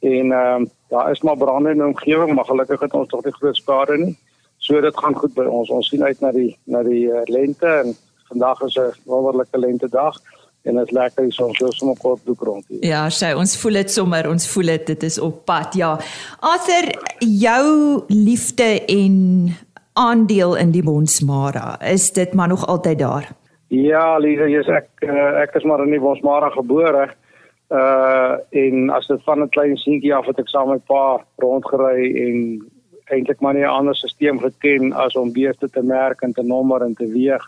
En 0.00 0.32
ehm 0.32 0.62
uh, 0.62 0.68
daar 0.88 1.10
is 1.10 1.20
maar 1.20 1.36
brande 1.36 1.70
in 1.70 1.76
die 1.76 1.86
omgewing, 1.86 2.34
maar 2.34 2.44
gelukkig 2.44 2.80
het 2.80 2.92
ons 2.92 3.08
tog 3.08 3.24
nie 3.24 3.32
groot 3.32 3.56
skade 3.56 3.98
nie. 3.98 4.18
So 4.56 4.80
dit 4.80 4.98
gaan 4.98 5.14
goed 5.14 5.34
by 5.34 5.44
ons. 5.44 5.68
Ons 5.68 5.88
sien 5.88 6.04
uit 6.04 6.20
na 6.20 6.32
die 6.32 6.58
na 6.64 6.82
die 6.82 7.06
uh, 7.06 7.20
lente 7.24 7.66
en 7.66 7.96
vandag 8.28 8.62
is 8.62 8.76
'n 8.76 8.92
wonderlike 9.04 9.58
lente 9.58 9.88
dag 9.88 10.16
en 10.62 10.74
dit 10.74 10.86
is 10.86 10.90
lekker 10.90 11.22
hier 11.22 11.32
so 11.32 11.52
so 11.52 11.70
sommer 11.70 11.96
kort 11.98 12.20
rond 12.38 12.64
hier. 12.68 12.84
Ja, 12.84 13.08
sy, 13.08 13.32
ons 13.32 13.56
voel 13.56 13.72
dit 13.72 13.90
sommer, 13.90 14.28
ons 14.28 14.48
voel 14.48 14.66
dit, 14.66 14.86
dit 14.86 15.02
is 15.02 15.18
op 15.18 15.44
pad. 15.44 15.74
Ja. 15.74 15.98
Arthur, 16.40 16.94
jou 17.18 18.02
liefde 18.08 18.84
en 18.84 19.56
aandeel 19.92 20.56
in 20.56 20.70
die 20.70 20.82
Bonsmara, 20.82 21.80
is 21.80 22.12
dit 22.12 22.32
maar 22.32 22.48
nog 22.48 22.66
altyd 22.66 22.98
daar? 22.98 23.39
Ja, 23.70 24.18
Lisa, 24.18 24.48
jy's 24.50 24.66
ek 24.66 25.04
uh, 25.06 25.42
ek 25.44 25.54
is 25.54 25.64
maar 25.68 25.84
in 25.84 25.92
die 25.94 26.02
Bosmara 26.02 26.48
gebore. 26.50 27.04
Uh 27.70 28.34
en 28.50 28.90
as 28.90 29.06
dit 29.06 29.22
van 29.22 29.44
'n 29.44 29.52
klein 29.54 29.76
seentjie 29.78 30.14
af 30.14 30.26
het 30.26 30.40
ek 30.42 30.48
saam 30.50 30.68
met 30.68 30.82
pa 30.90 31.22
rondgery 31.38 32.10
en 32.24 32.38
eintlik 33.14 33.40
maar 33.40 33.54
nie 33.54 33.62
'n 33.62 33.76
ander 33.78 33.94
stelsel 33.94 34.38
geken 34.38 34.92
as 34.92 35.14
om 35.14 35.32
beeste 35.32 35.70
te 35.70 35.82
merk 35.82 36.22
en 36.22 36.32
te 36.32 36.42
nommer 36.42 36.82
en 36.82 36.94
te 36.94 37.06
weeg 37.06 37.44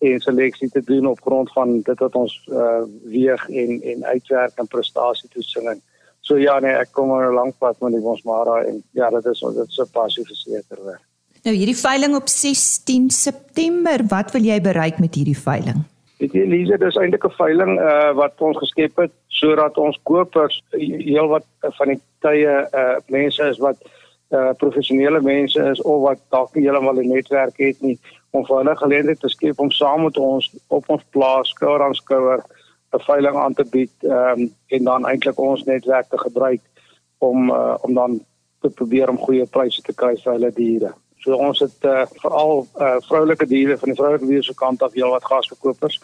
en 0.00 0.20
seleksie 0.20 0.68
te 0.68 0.84
doen 0.84 1.06
op 1.06 1.20
grond 1.20 1.52
van 1.52 1.80
dit 1.80 1.98
wat 1.98 2.14
ons 2.14 2.34
uh 2.52 2.84
weeg 3.04 3.48
en 3.48 3.80
en 3.82 4.04
uitwerk 4.04 4.52
en 4.56 4.68
prestasie 4.68 5.30
toetsing. 5.30 5.80
So 6.20 6.36
ja 6.36 6.60
nee, 6.60 6.74
ek 6.74 6.92
kom 6.92 7.10
al 7.10 7.30
'n 7.30 7.34
lank 7.40 7.58
pad 7.58 7.80
met 7.80 7.92
die 7.92 8.02
Bosmara 8.02 8.62
en 8.62 8.82
ja, 8.92 9.10
dit 9.10 9.24
is 9.24 9.40
dit 9.40 9.68
is 9.68 9.80
'n 9.80 9.92
passie 9.92 10.24
verseker 10.24 10.84
werk. 10.84 11.05
Nou 11.46 11.52
hierdie 11.54 11.78
veiling 11.78 12.16
op 12.18 12.26
16 12.26 13.10
September, 13.14 14.02
wat 14.10 14.32
wil 14.34 14.42
jy 14.42 14.56
bereik 14.60 14.96
met 14.98 15.14
hierdie 15.14 15.38
veiling? 15.38 15.84
Weet 16.18 16.32
jy 16.34 16.42
Elise, 16.42 16.78
dis 16.82 16.98
eintlik 16.98 17.22
'n 17.28 17.36
veiling 17.38 17.78
uh 17.78 18.10
wat 18.18 18.42
ons 18.42 18.58
geskep 18.58 18.98
het 18.98 19.12
sodat 19.28 19.78
ons 19.78 20.00
kopers 20.10 20.56
heelwat 20.72 21.46
van 21.78 21.92
die 21.92 22.00
tye 22.26 22.56
uh 22.80 22.96
mense 23.14 23.46
is 23.52 23.62
wat 23.62 23.78
uh 24.34 24.50
professionele 24.58 25.20
mense 25.22 25.68
is 25.70 25.82
of 25.82 26.02
wat 26.08 26.24
dalk 26.34 26.50
nie 26.54 26.66
heeltemal 26.66 26.98
'n 26.98 27.14
netwerk 27.14 27.62
het 27.62 27.78
nie 27.80 27.98
om 28.32 28.42
vir 28.42 28.56
hulle 28.56 28.76
geleentheid 28.82 29.20
te 29.20 29.28
skep 29.28 29.60
om 29.60 29.70
saam 29.70 30.02
met 30.02 30.18
ons 30.18 30.50
op 30.66 30.90
ons 30.90 31.06
plaas 31.10 31.54
skouer 31.54 31.82
aan 31.82 31.94
skouer 31.94 32.42
'n 32.90 33.06
veiling 33.06 33.36
aan 33.36 33.54
te 33.54 33.64
bied 33.70 33.94
um 34.02 34.50
en 34.74 34.84
dan 34.84 35.06
eintlik 35.06 35.38
ons 35.38 35.64
netwerk 35.64 36.10
te 36.10 36.18
gebruik 36.18 36.62
om 37.18 37.50
uh, 37.50 37.78
om 37.82 37.94
dan 37.94 38.20
te 38.60 38.70
probeer 38.70 39.08
om 39.08 39.24
goeie 39.26 39.46
pryse 39.46 39.82
te 39.82 39.94
kry 39.94 40.16
vir 40.16 40.32
hulle 40.32 40.52
diere. 40.52 40.94
So 41.26 41.34
ons 41.34 41.58
het 41.58 41.86
uh, 41.90 42.04
veral 42.22 42.60
uh, 42.78 42.96
vroulike 43.08 43.48
diere 43.50 43.74
van 43.80 43.90
die 43.90 43.98
vroulike 43.98 44.28
diere 44.28 44.46
se 44.46 44.54
kant 44.54 44.82
af 44.86 44.94
heel 44.94 45.10
wat 45.10 45.26
gasverkopers 45.26 45.98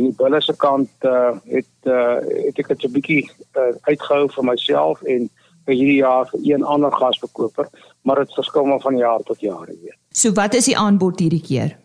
en 0.00 0.06
die 0.06 0.14
bulle 0.16 0.40
se 0.40 0.54
kant 0.56 1.04
uh, 1.04 1.34
het 1.52 1.90
uh, 1.92 2.16
het 2.46 2.60
ek 2.62 2.70
dit 2.72 2.86
'n 2.88 2.92
bietjie 2.94 3.24
uh, 3.28 3.74
uitgehou 3.84 4.30
vir 4.32 4.46
myself 4.48 5.02
en 5.04 5.28
vir 5.66 5.76
hierdie 5.76 6.00
jaar 6.00 6.24
vir 6.30 6.40
een 6.54 6.64
ander 6.64 6.92
gasverkoper, 6.96 7.68
maar 8.02 8.24
dit 8.24 8.34
verskil 8.34 8.64
maar 8.64 8.80
van 8.80 8.96
jaar 8.96 9.20
tot 9.28 9.44
jaar, 9.44 9.68
jy 9.68 9.76
weet. 9.82 9.98
So 10.10 10.32
wat 10.32 10.54
is 10.54 10.70
die 10.70 10.78
aanbod 10.78 11.20
hierdie 11.20 11.44
keer? 11.44 11.76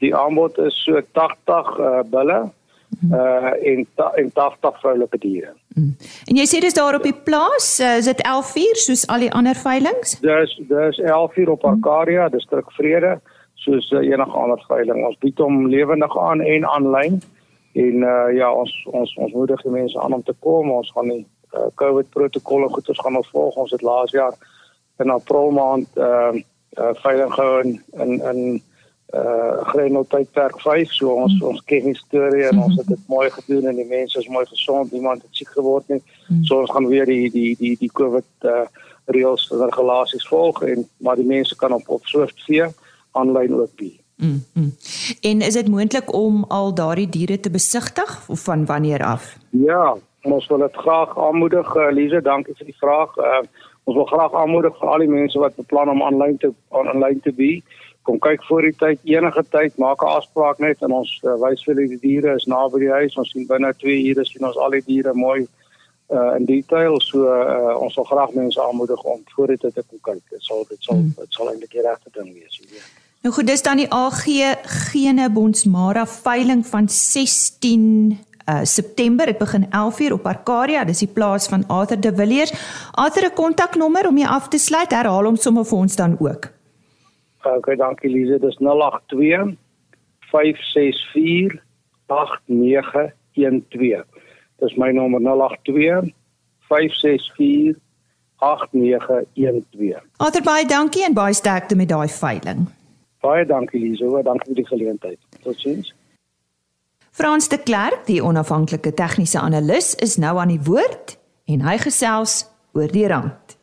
Die 0.00 0.14
aanbod 0.16 0.58
is 0.58 0.80
so 0.84 0.96
80 1.12 1.76
uh, 1.78 2.00
bulle 2.08 2.40
uh 3.12 3.52
en 3.70 3.86
en 4.16 4.32
80 4.34 4.80
vroulike 4.80 5.18
diere. 5.18 5.52
Mm. 5.76 5.96
En 6.26 6.38
jy 6.40 6.46
sê 6.50 6.58
dis 6.62 6.74
daar 6.74 6.96
op 6.98 7.04
die 7.06 7.14
plaas, 7.14 7.78
uh, 7.80 7.96
is 8.00 8.08
dit 8.10 8.22
11:00 8.26 8.80
soos 8.84 9.06
al 9.06 9.22
die 9.26 9.32
ander 9.32 9.54
veilings? 9.54 10.16
Dis 10.20 10.56
dis 10.68 10.98
11:00 10.98 11.50
op 11.50 11.64
Arcadia, 11.64 12.28
distrik 12.28 12.70
Vrede, 12.74 13.20
soos 13.54 13.90
uh, 13.90 14.00
enige 14.02 14.36
ander 14.36 14.64
veiling. 14.68 15.04
Ons 15.06 15.18
bied 15.22 15.38
hom 15.38 15.68
lewendig 15.68 16.18
aan 16.18 16.40
en 16.40 16.66
aanlyn. 16.66 17.20
En 17.72 18.02
uh 18.02 18.28
ja, 18.34 18.52
ons 18.52 18.72
ons 18.90 19.16
ons 19.16 19.32
moedig 19.32 19.62
die 19.62 19.70
mense 19.70 20.00
aan 20.00 20.12
om 20.12 20.22
te 20.22 20.34
kom. 20.38 20.70
Ons 20.70 20.90
gaan 20.90 21.08
die 21.08 21.26
uh, 21.54 21.68
COVID 21.74 22.10
protokolle 22.10 22.68
goed 22.68 22.88
ons 22.88 23.02
gaan 23.04 23.16
ons 23.16 23.30
volg. 23.30 23.56
Ons 23.56 23.70
het 23.70 23.82
laas 23.82 24.10
jaar 24.10 24.34
in 24.98 25.10
April 25.10 25.50
maand 25.50 25.86
uh, 25.96 26.34
uh 26.78 26.94
veiling 27.04 27.32
gehou 27.34 27.60
in 27.62 27.78
in, 27.98 28.18
in 28.32 28.62
uh 29.14 29.66
Grenel 29.72 30.04
tydperk 30.06 30.60
5 30.62 30.92
so 30.94 31.14
ons 31.24 31.32
mm. 31.34 31.46
ons 31.48 31.64
ken 31.66 31.88
die 31.88 31.96
storie 31.98 32.44
en 32.46 32.60
ons 32.62 32.76
het 32.78 32.86
dit 32.86 33.08
mooi 33.10 33.30
gedoen 33.30 33.66
en 33.66 33.80
die 33.80 33.88
mense 33.88 34.18
is 34.18 34.28
mooi 34.30 34.44
gesond 34.46 34.92
niemand 34.92 35.22
het 35.22 35.40
siek 35.40 35.50
geword 35.56 35.88
nie 35.90 35.98
mm. 36.02 36.44
so 36.46 36.60
ons 36.60 36.70
gaan 36.70 36.86
weer 36.86 37.10
die 37.10 37.30
die 37.30 37.56
die 37.58 37.74
die 37.80 37.90
COVID 37.90 38.50
uh 38.52 38.62
reëls 39.10 39.48
en 39.50 39.64
regulasies 39.64 40.28
volg 40.28 40.62
en 40.62 40.86
maar 41.02 41.18
die 41.18 41.26
mense 41.26 41.56
kan 41.56 41.72
op 41.74 41.88
op 41.88 42.06
Swift 42.06 42.44
vee 42.46 42.68
aanlyn 43.18 43.54
ook 43.54 43.74
bi. 43.76 43.90
Mm, 44.20 44.44
mm. 44.52 44.72
En 45.20 45.40
is 45.40 45.54
dit 45.54 45.68
moontlik 45.68 46.12
om 46.14 46.44
al 46.48 46.74
daardie 46.74 47.08
diere 47.08 47.40
te 47.40 47.50
besigtig 47.50 48.28
of 48.28 48.40
van 48.40 48.66
wanneer 48.66 49.04
af? 49.04 49.36
Ja, 49.50 49.96
ons 50.22 50.46
wil 50.46 50.58
dit 50.58 50.76
graag 50.76 51.18
aanmoedig 51.18 51.74
uh, 51.74 51.88
Lize, 51.90 52.22
dankie 52.22 52.54
vir 52.56 52.66
die 52.66 52.76
vraag. 52.78 53.16
Uh, 53.16 53.40
ons 53.84 53.96
wil 53.96 54.04
graag 54.04 54.34
aanmoedig 54.34 54.76
vir 54.78 54.88
al 54.88 55.04
die 55.06 55.08
mense 55.08 55.38
wat 55.38 55.56
beplan 55.56 55.88
om 55.88 56.02
aanlyn 56.02 56.36
te 56.38 56.52
aanlyn 56.68 57.20
te 57.24 57.32
bi 57.32 57.52
kom 58.10 58.18
kyk 58.18 58.44
voor 58.48 58.66
die 58.66 58.74
tyd 58.74 58.98
enige 59.06 59.44
tyd 59.54 59.76
maak 59.78 60.02
'n 60.02 60.14
afspraak 60.18 60.58
net 60.58 60.82
en 60.82 60.92
ons 61.00 61.10
uh, 61.22 61.36
wys 61.44 61.62
vir 61.66 61.74
die 61.78 61.98
diere 62.02 62.34
is 62.34 62.46
naby 62.50 62.82
die 62.82 62.94
huis. 62.98 63.16
Ons 63.16 63.30
sien 63.30 63.46
binne 63.46 63.70
2 63.82 63.98
ure 64.10 64.24
sien 64.26 64.46
ons 64.46 64.56
al 64.56 64.74
die 64.78 64.86
diere 64.86 65.14
mooi 65.14 65.46
uh, 66.10 66.32
in 66.38 66.44
detail. 66.44 66.98
So 67.00 67.28
uh, 67.28 67.76
ons 67.78 67.94
wil 67.94 68.08
graag 68.12 68.32
mense 68.34 68.62
aanmoedig 68.62 69.02
om 69.02 69.22
voor 69.34 69.54
die 69.54 69.60
tyd 69.62 69.74
te 69.74 69.84
kom 69.86 70.00
kyk. 70.08 70.24
Dit 70.30 70.42
sal 70.42 70.66
dit 70.68 70.82
sal 70.82 70.96
hmm. 70.96 71.12
dit 71.18 71.38
sal 71.38 71.52
eintlik 71.52 71.76
die 71.76 71.86
regte 71.86 72.10
ding 72.18 72.32
wees 72.34 72.58
hier 72.58 72.88
Nou 73.22 73.34
goed 73.36 73.46
dis 73.46 73.62
dan 73.62 73.76
die 73.76 73.90
AG 73.92 74.24
Gene 74.90 75.30
Bonsmara 75.30 76.06
veiling 76.06 76.66
van 76.66 76.88
16 76.88 78.26
Uh, 78.50 78.60
September. 78.62 79.26
Dit 79.26 79.38
begin 79.38 79.66
11:00 79.70 80.12
op 80.12 80.26
Arcadia. 80.26 80.84
Dis 80.84 80.98
die 80.98 81.08
plaas 81.08 81.46
van 81.46 81.64
Arthur 81.66 82.00
de 82.00 82.14
Villiers. 82.14 82.52
Arthur 82.92 83.24
'n 83.28 83.34
kontaknommer 83.34 84.08
om 84.08 84.18
jy 84.18 84.26
af 84.26 84.48
te 84.48 84.58
sluit. 84.58 84.90
Herhaal 84.90 85.24
hom 85.24 85.36
sommer 85.36 85.64
vir 85.64 85.78
ons 85.78 85.96
dan 85.96 86.16
ook. 86.18 86.48
082 86.48 86.59
Okay, 87.42 87.76
dankie 87.76 88.10
Lize. 88.10 88.38
Dis 88.38 88.56
082 88.58 89.56
564 90.30 91.62
8912. 92.06 94.04
Dis 94.60 94.76
my 94.76 94.90
nommer 94.92 95.20
082 95.20 96.12
564 96.68 97.78
8912. 98.40 100.02
Arthur 100.16 100.42
baie 100.42 100.66
dankie 100.66 101.04
en 101.04 101.14
baie 101.14 101.34
sterkte 101.34 101.76
met 101.76 101.88
daai 101.88 102.08
veiling. 102.08 102.68
Baie 103.20 103.46
dankie 103.46 103.80
Lize. 103.80 104.22
Dankie 104.24 104.52
vir 104.52 104.62
die 104.62 104.66
geleentheid. 104.66 105.18
Totsiens. 105.42 105.94
Frans 107.10 107.48
de 107.48 107.58
Klerk, 107.58 108.06
die 108.06 108.22
onafhanklike 108.22 108.94
tegniese 108.94 109.40
analis, 109.40 109.94
is 109.94 110.16
nou 110.16 110.38
aan 110.38 110.52
die 110.52 110.62
woord 110.64 111.18
en 111.50 111.64
hy 111.66 111.76
gesels 111.82 112.44
oor 112.72 112.92
die 112.92 113.08
rand. 113.10 113.56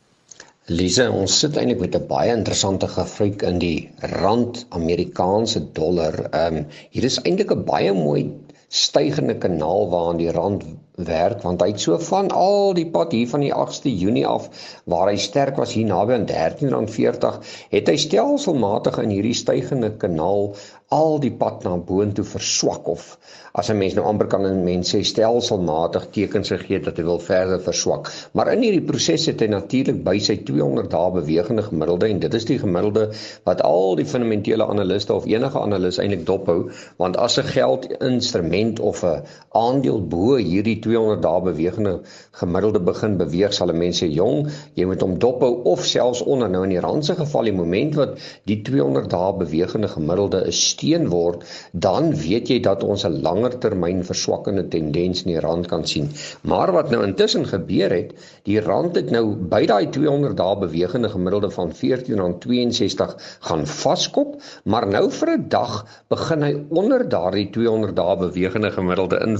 Lise, 0.68 1.04
ons 1.18 1.34
sit 1.42 1.54
eintlik 1.56 1.78
met 1.80 1.94
'n 1.96 2.06
baie 2.08 2.32
interessante 2.38 2.88
gefruik 2.94 3.44
in 3.50 3.60
die 3.62 3.90
rand 4.10 4.58
Amerikaanse 4.78 5.62
dollar. 5.78 6.18
Ehm 6.40 6.58
um, 6.58 6.66
hier 6.96 7.06
is 7.08 7.16
eintlik 7.22 7.54
'n 7.54 7.64
baie 7.70 7.94
mooi 8.00 8.24
stygende 8.68 9.38
kanaal 9.44 9.88
waaraan 9.88 10.20
die 10.20 10.30
rand 10.30 10.64
werk 11.10 11.42
want 11.46 11.62
hy 11.64 11.68
het 11.70 11.80
so 11.80 11.96
van 12.08 12.28
al 12.36 12.74
die 12.76 12.84
pad 12.96 13.14
hier 13.16 13.28
van 13.30 13.40
die 13.40 13.52
8ste 13.54 13.88
Junie 14.02 14.26
af 14.26 14.50
waar 14.84 15.08
hy 15.08 15.16
sterk 15.16 15.56
was 15.56 15.72
hier 15.72 15.88
naby 15.88 16.18
aan 16.18 16.28
R13.40 16.28 17.38
het 17.72 17.88
hy 17.88 17.96
stelselmatig 17.96 18.98
in 19.04 19.14
hierdie 19.16 19.38
stygende 19.40 19.94
kanaal 19.96 20.50
al 20.96 21.18
die 21.20 21.32
pad 21.36 21.64
na 21.66 21.74
boontoe 21.76 22.24
verswak 22.24 22.86
of 22.88 23.18
as 23.58 23.68
'n 23.70 23.78
mens 23.78 23.94
nou 23.94 24.04
amper 24.08 24.26
kan 24.32 24.46
'n 24.46 24.64
mens 24.64 24.94
sê 24.94 25.00
stelselmatig 25.04 26.04
tekens 26.12 26.48
gegee 26.48 26.80
dat 26.80 26.96
hy 26.96 27.02
wil 27.04 27.18
verder 27.18 27.60
verswak. 27.60 28.08
Maar 28.32 28.52
in 28.52 28.62
hierdie 28.62 28.86
proses 28.90 29.26
het 29.26 29.40
hy 29.40 29.48
natuurlik 29.52 30.04
by 30.04 30.18
sy 30.18 30.36
200 30.50 30.90
dae 30.90 31.10
bewegende 31.10 31.62
gemiddelde 31.62 32.08
en 32.08 32.18
dit 32.18 32.34
is 32.34 32.44
die 32.44 32.58
gemiddelde 32.58 33.10
wat 33.44 33.60
al 33.62 33.96
die 33.96 34.04
fundamentele 34.04 34.66
analiste 34.66 35.14
of 35.14 35.26
enige 35.26 35.60
analis 35.60 35.98
eintlik 35.98 36.24
dophou, 36.26 36.70
want 36.96 37.16
as 37.16 37.38
'n 37.38 37.42
geldinstrument 37.42 38.80
of 38.80 39.04
'n 39.04 39.22
aandeel 39.52 40.00
bo 40.00 40.36
hierdie 40.36 40.78
200 40.80 41.22
dae 41.22 41.40
bewegende 41.40 42.00
gemiddelde 42.32 42.80
begin 42.80 43.16
beweeg, 43.16 43.52
sal 43.52 43.68
'n 43.68 43.78
mens 43.78 44.02
sê 44.02 44.08
jong, 44.08 44.48
jy 44.74 44.86
moet 44.86 45.00
hom 45.00 45.18
dophou 45.18 45.62
of 45.64 45.84
selfs 45.84 46.22
onder 46.22 46.48
nou 46.48 46.62
in 46.64 46.70
die 46.70 46.80
rand 46.80 47.04
se 47.04 47.14
geval 47.14 47.42
die 47.42 47.52
oomblik 47.52 47.94
wat 47.94 48.18
die 48.44 48.62
200 48.62 49.10
dae 49.10 49.32
bewegende 49.32 49.88
gemiddelde 49.88 50.46
is 50.46 50.77
ondersteun 50.78 51.08
word, 51.10 51.44
dan 51.72 52.12
weet 52.14 52.48
jy 52.48 52.60
dat 52.62 52.82
ons 52.82 53.04
'n 53.04 53.22
langer 53.22 53.58
termyn 53.58 54.04
verswakkende 54.04 54.68
tendens 54.68 55.24
in 55.24 55.32
die 55.32 55.40
rand 55.40 55.66
kan 55.66 55.84
sien. 55.84 56.10
Maar 56.42 56.72
wat 56.72 56.90
nou 56.90 57.02
intussen 57.04 57.46
gebeur 57.46 57.90
het, 57.90 58.12
die 58.44 58.60
rand 58.60 58.94
het 58.96 59.10
nou 59.10 59.34
by 59.34 59.66
daai 59.66 59.90
200 59.90 60.36
dae 60.36 60.56
bewegende 60.56 61.08
gemiddelde 61.08 61.50
van 61.50 61.72
R14.62 61.72 63.16
gaan 63.40 63.66
vaskop, 63.66 64.40
maar 64.64 64.86
nou 64.86 65.10
vir 65.10 65.36
'n 65.36 65.48
dag 65.48 65.86
begin 66.08 66.42
hy 66.42 66.54
onder 66.70 67.08
daardie 67.08 67.50
200 67.50 67.96
dae 67.96 68.16
bewegende 68.16 68.70
gemiddelde 68.70 69.18
in 69.26 69.38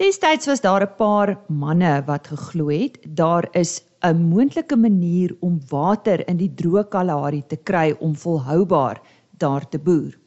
Destyds 0.00 0.46
was 0.46 0.60
daar 0.60 0.82
'n 0.82 0.96
paar 0.96 1.38
manne 1.48 2.02
wat 2.06 2.26
geglo 2.26 2.68
het 2.68 2.96
daar 3.04 3.48
is 3.52 3.82
'n 4.00 4.16
moontlike 4.16 4.76
manier 4.76 5.36
om 5.40 5.60
water 5.68 6.28
in 6.28 6.36
die 6.36 6.54
droë 6.54 6.88
Kalahari 6.88 7.42
te 7.46 7.56
kry 7.56 7.96
om 8.00 8.16
volhoubaar 8.16 9.00
daar 9.38 9.68
te 9.68 9.78
boer. 9.78 10.18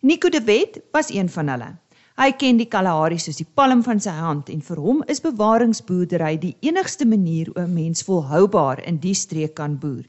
Nico 0.00 0.28
de 0.28 0.42
Wet 0.44 0.80
was 0.92 1.10
een 1.10 1.28
van 1.28 1.48
hulle. 1.48 1.76
Hy 2.18 2.32
ken 2.32 2.56
die 2.56 2.68
Kalahari 2.68 3.18
soos 3.18 3.36
die 3.36 3.52
palm 3.54 3.82
van 3.82 4.00
sy 4.00 4.10
hand 4.10 4.48
en 4.48 4.60
vir 4.60 4.76
hom 4.76 5.02
is 5.06 5.20
bewaringsboerdery 5.20 6.38
die 6.38 6.56
enigste 6.60 7.06
manier 7.06 7.50
om 7.54 7.72
mens 7.72 8.02
volhoubaar 8.02 8.84
in 8.84 8.98
die 8.98 9.14
streek 9.14 9.54
kan 9.54 9.78
boer. 9.78 10.04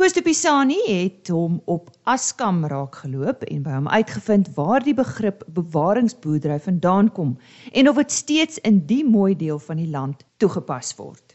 Koos 0.00 0.14
Pisani 0.24 0.78
het 0.86 1.28
hom 1.28 1.58
op 1.68 1.90
Askam 2.08 2.62
raak 2.72 2.94
geloop 3.02 3.42
en 3.44 3.58
by 3.60 3.72
hom 3.74 3.88
uitgevind 3.92 4.46
waar 4.56 4.80
die 4.80 4.94
begrip 4.96 5.42
bewaringsboerdery 5.56 6.54
vandaan 6.66 7.10
kom 7.18 7.34
en 7.80 7.88
of 7.90 7.98
dit 7.98 8.14
steeds 8.14 8.62
in 8.70 8.78
die 8.88 9.02
mooi 9.04 9.34
deel 9.42 9.58
van 9.60 9.76
die 9.76 9.90
land 9.96 10.22
toegepas 10.40 10.94
word. 10.96 11.34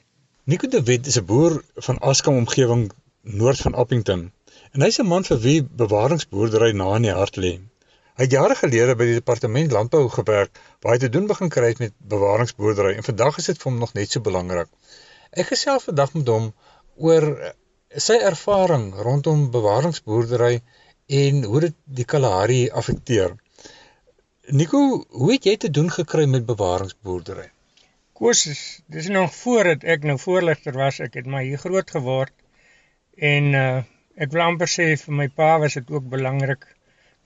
Nico 0.49 0.65
de 0.67 0.81
Wet 0.87 1.05
is 1.11 1.19
'n 1.21 1.25
boer 1.29 1.59
van 1.87 1.99
Askam 2.11 2.39
omgewing 2.41 2.87
noord 3.41 3.61
van 3.65 3.77
Appington 3.83 4.23
en 4.71 4.85
hy's 4.85 4.97
'n 5.03 5.05
man 5.11 5.27
vir 5.29 5.39
wie 5.43 5.61
bewaringsboerdery 5.83 6.71
na 6.71 6.95
in 6.95 7.05
die 7.05 7.13
hart 7.19 7.37
lê. 7.37 7.51
Hy 8.17 8.23
het 8.23 8.31
jare 8.31 8.55
gelede 8.55 8.95
by 8.95 9.05
die 9.11 9.19
departement 9.19 9.77
landbou 9.77 10.09
gewerk 10.15 10.57
waar 10.81 10.93
hy 10.93 11.03
te 11.05 11.09
doen 11.09 11.27
begin 11.27 11.53
kry 11.57 11.75
met 11.83 11.93
bewaringsboerdery 12.15 12.95
en 12.95 13.05
vandag 13.11 13.37
is 13.37 13.45
dit 13.53 13.61
vir 13.61 13.71
hom 13.71 13.79
nog 13.79 13.93
net 13.93 14.09
so 14.09 14.25
belangrik. 14.31 14.73
Ek 15.31 15.53
gesels 15.53 15.87
vandag 15.91 16.17
met 16.17 16.33
hom 16.33 16.49
oor 16.97 17.53
sy 18.03 18.17
ervaring 18.27 18.89
rondom 19.07 19.49
bewaringsboerdery 19.51 20.59
en 21.07 21.43
hoe 21.43 21.59
dit 21.67 21.75
die 21.99 22.05
Kalahari 22.05 22.69
affekteer. 22.69 23.35
Nico, 24.51 24.79
hoe 25.09 25.31
het 25.31 25.45
jy 25.47 25.55
te 25.57 25.71
doen 25.71 25.89
gekry 25.89 26.25
met 26.27 26.45
bewaringsboerdery? 26.45 27.47
Koos, 28.15 28.45
dis 28.87 29.07
nog 29.11 29.33
voordat 29.35 29.83
ek 29.83 30.03
nou 30.07 30.17
voorligter 30.19 30.75
was, 30.77 30.99
ek 30.99 31.15
het 31.19 31.25
maar 31.27 31.43
hier 31.47 31.61
groot 31.61 31.89
geword 31.97 32.33
en 33.15 33.53
uh 33.53 33.83
ek 34.15 34.31
wil 34.31 34.45
amper 34.45 34.69
sê 34.71 34.83
vir 34.95 35.15
my 35.19 35.25
pa 35.27 35.47
was 35.59 35.73
dit 35.75 35.89
ook 35.91 36.05
belangrik 36.07 36.61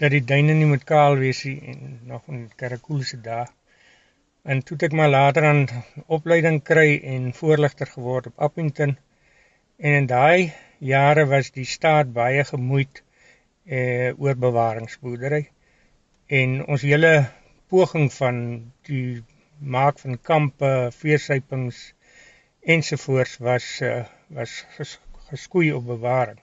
dat 0.01 0.09
die 0.09 0.23
duine 0.25 0.55
nie 0.57 0.69
moet 0.69 0.88
kaal 0.91 1.19
wees 1.21 1.43
nie 1.45 1.59
en 1.69 1.99
nog 2.09 2.23
in 2.33 2.47
Karakool 2.57 3.03
se 3.05 3.19
dae. 3.21 3.45
En 4.41 4.63
toe 4.65 4.77
ek 4.88 4.95
maar 4.97 5.11
later 5.13 5.45
aan 5.45 5.67
opleiding 6.07 6.63
kry 6.65 6.97
en 7.13 7.29
voorligter 7.41 7.93
geword 7.93 8.31
op 8.31 8.41
Appington 8.47 8.97
En 9.79 9.93
in 9.93 10.07
daai 10.12 10.51
jare 10.79 11.24
was 11.25 11.51
die 11.55 11.65
staat 11.65 12.09
baie 12.15 12.43
gemoeid 12.48 13.03
eh 13.77 14.12
oor 14.24 14.36
bewaringsboerdery 14.45 15.45
en 16.39 16.57
ons 16.65 16.83
hele 16.89 17.13
poging 17.71 18.09
van 18.17 18.41
die 18.89 19.24
maak 19.77 20.01
van 20.03 20.19
kampe, 20.31 20.74
veesypings 21.00 21.79
ensovoorts 22.75 23.38
was 23.48 23.69
uh, 23.81 24.03
was 24.27 24.59
ges, 24.75 25.00
geskoei 25.31 25.71
op 25.79 25.88
bewaring. 25.93 26.39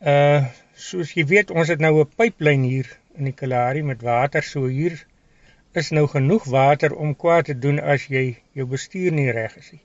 Uh 0.00 0.44
soos 0.88 1.16
jy 1.16 1.24
weet, 1.32 1.50
ons 1.50 1.72
het 1.72 1.80
nou 1.80 1.94
'n 2.00 2.16
pyplyn 2.20 2.62
hier 2.62 2.92
in 3.16 3.24
die 3.32 3.36
Kalahari 3.40 3.82
met 3.82 4.04
water, 4.12 4.42
so 4.42 4.66
hier 4.66 5.06
is 5.72 5.90
nou 5.90 6.06
genoeg 6.06 6.44
water 6.44 6.94
om 6.94 7.16
kwaad 7.16 7.44
te 7.44 7.58
doen 7.58 7.80
as 7.80 8.06
jy 8.06 8.26
jou 8.52 8.66
bestuur 8.66 9.12
nie 9.12 9.30
reg 9.32 9.56
is 9.56 9.72
nie. 9.72 9.84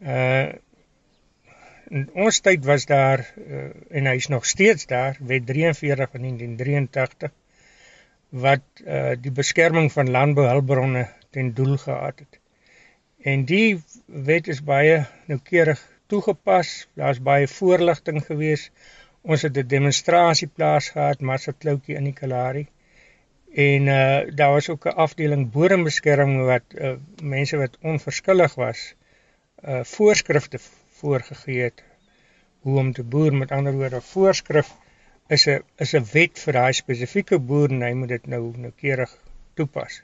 Uh 0.00 0.52
in 1.94 2.08
ons 2.26 2.40
tyd 2.42 2.64
was 2.66 2.86
daar 2.90 3.20
uh, 3.38 3.66
en 3.98 4.08
hy's 4.10 4.26
nog 4.32 4.46
steeds 4.50 4.86
daar 4.90 5.18
wet 5.20 5.46
43 5.46 6.10
van 6.10 6.24
1983 6.26 7.30
wat 8.44 8.64
uh, 8.82 9.12
die 9.22 9.30
beskerming 9.30 9.92
van 9.94 10.10
landbouhulpbronne 10.10 11.04
ten 11.30 11.52
doel 11.54 11.76
gehad 11.78 12.18
het. 12.18 12.40
En 13.22 13.44
die 13.46 13.78
wet 14.06 14.50
is 14.50 14.62
baie 14.66 15.04
noukeurig 15.30 15.80
toegepas. 16.10 16.72
Daar's 16.98 17.22
baie 17.22 17.46
voorligting 17.48 18.24
gewees. 18.26 18.70
Ons 19.22 19.46
het 19.46 19.56
'n 19.56 19.66
demonstrasie 19.66 20.48
plaas 20.48 20.90
gehad, 20.96 21.20
Massa 21.20 21.52
Kloukie 21.58 21.96
in 21.96 22.10
die 22.10 22.18
Kalahari. 22.20 22.66
En 23.54 23.86
uh 23.86 24.34
daar 24.34 24.52
was 24.58 24.68
ook 24.68 24.86
'n 24.86 24.98
afdeling 25.06 25.50
bodembeskerming 25.50 26.42
wat 26.44 26.66
uh, 26.74 26.96
mense 27.22 27.56
wat 27.56 27.78
onverskillig 27.80 28.54
was, 28.54 28.94
uh 29.64 29.84
voorskrifte 29.84 30.58
voorgegee 31.00 31.60
het 31.68 31.82
hoe 32.64 32.78
om 32.78 32.92
te 32.92 33.02
boer 33.02 33.34
met 33.34 33.52
ander 33.52 33.76
woorde 33.80 34.00
voorskrif 34.00 34.72
is 35.36 35.46
'n 35.48 35.62
is 35.84 35.94
'n 35.94 36.06
wet 36.12 36.38
vir 36.44 36.52
daai 36.58 36.72
spesifieke 36.72 37.38
boer 37.38 37.70
en 37.70 37.82
hy 37.82 37.92
moet 38.00 38.12
dit 38.16 38.26
nou 38.26 38.42
noukeurig 38.56 39.12
toepas. 39.54 40.02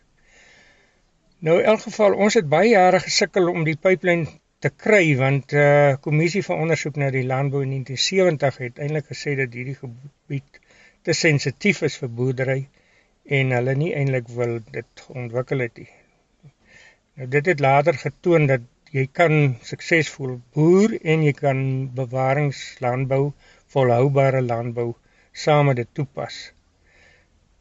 Nou 1.38 1.58
in 1.58 1.68
elk 1.72 1.80
geval 1.88 2.14
ons 2.14 2.34
het 2.34 2.48
baie 2.48 2.70
jare 2.70 3.00
gesukkel 3.00 3.48
om 3.48 3.64
die 3.64 3.76
pyplyn 3.76 4.26
te 4.58 4.70
kry 4.84 5.16
want 5.16 5.52
'n 5.52 5.56
uh, 5.56 5.94
kommissie 6.06 6.42
van 6.48 6.60
ondersoek 6.64 6.96
na 6.96 7.10
die 7.10 7.26
landbou 7.32 7.62
in 7.62 7.70
1970 7.76 8.58
het 8.64 8.78
eintlik 8.78 9.06
gesê 9.12 9.36
dat 9.36 9.56
hierdie 9.56 9.78
gebied 9.84 10.60
te 11.02 11.12
sensitief 11.12 11.82
is 11.88 11.96
vir 12.02 12.10
boerdery 12.18 12.60
en 13.38 13.56
hulle 13.56 13.74
nie 13.74 13.94
eintlik 13.94 14.28
wil 14.40 14.58
dit 14.70 15.06
ontwikkel 15.08 15.64
het 15.64 15.80
nie. 15.82 15.88
Nou 17.14 17.28
dit 17.36 17.46
het 17.46 17.60
later 17.60 17.94
getoon 17.94 18.46
dat 18.46 18.60
jy 18.90 19.06
kan 19.14 19.56
suksesvol 19.62 20.38
boer 20.54 20.96
en 21.02 21.22
jy 21.22 21.32
kan 21.36 21.60
bewaringslandbou, 21.94 23.32
volhoubare 23.70 24.42
landbou 24.42 24.94
saam 25.32 25.70
met 25.70 25.78
dit 25.82 25.90
toepas. 25.94 26.42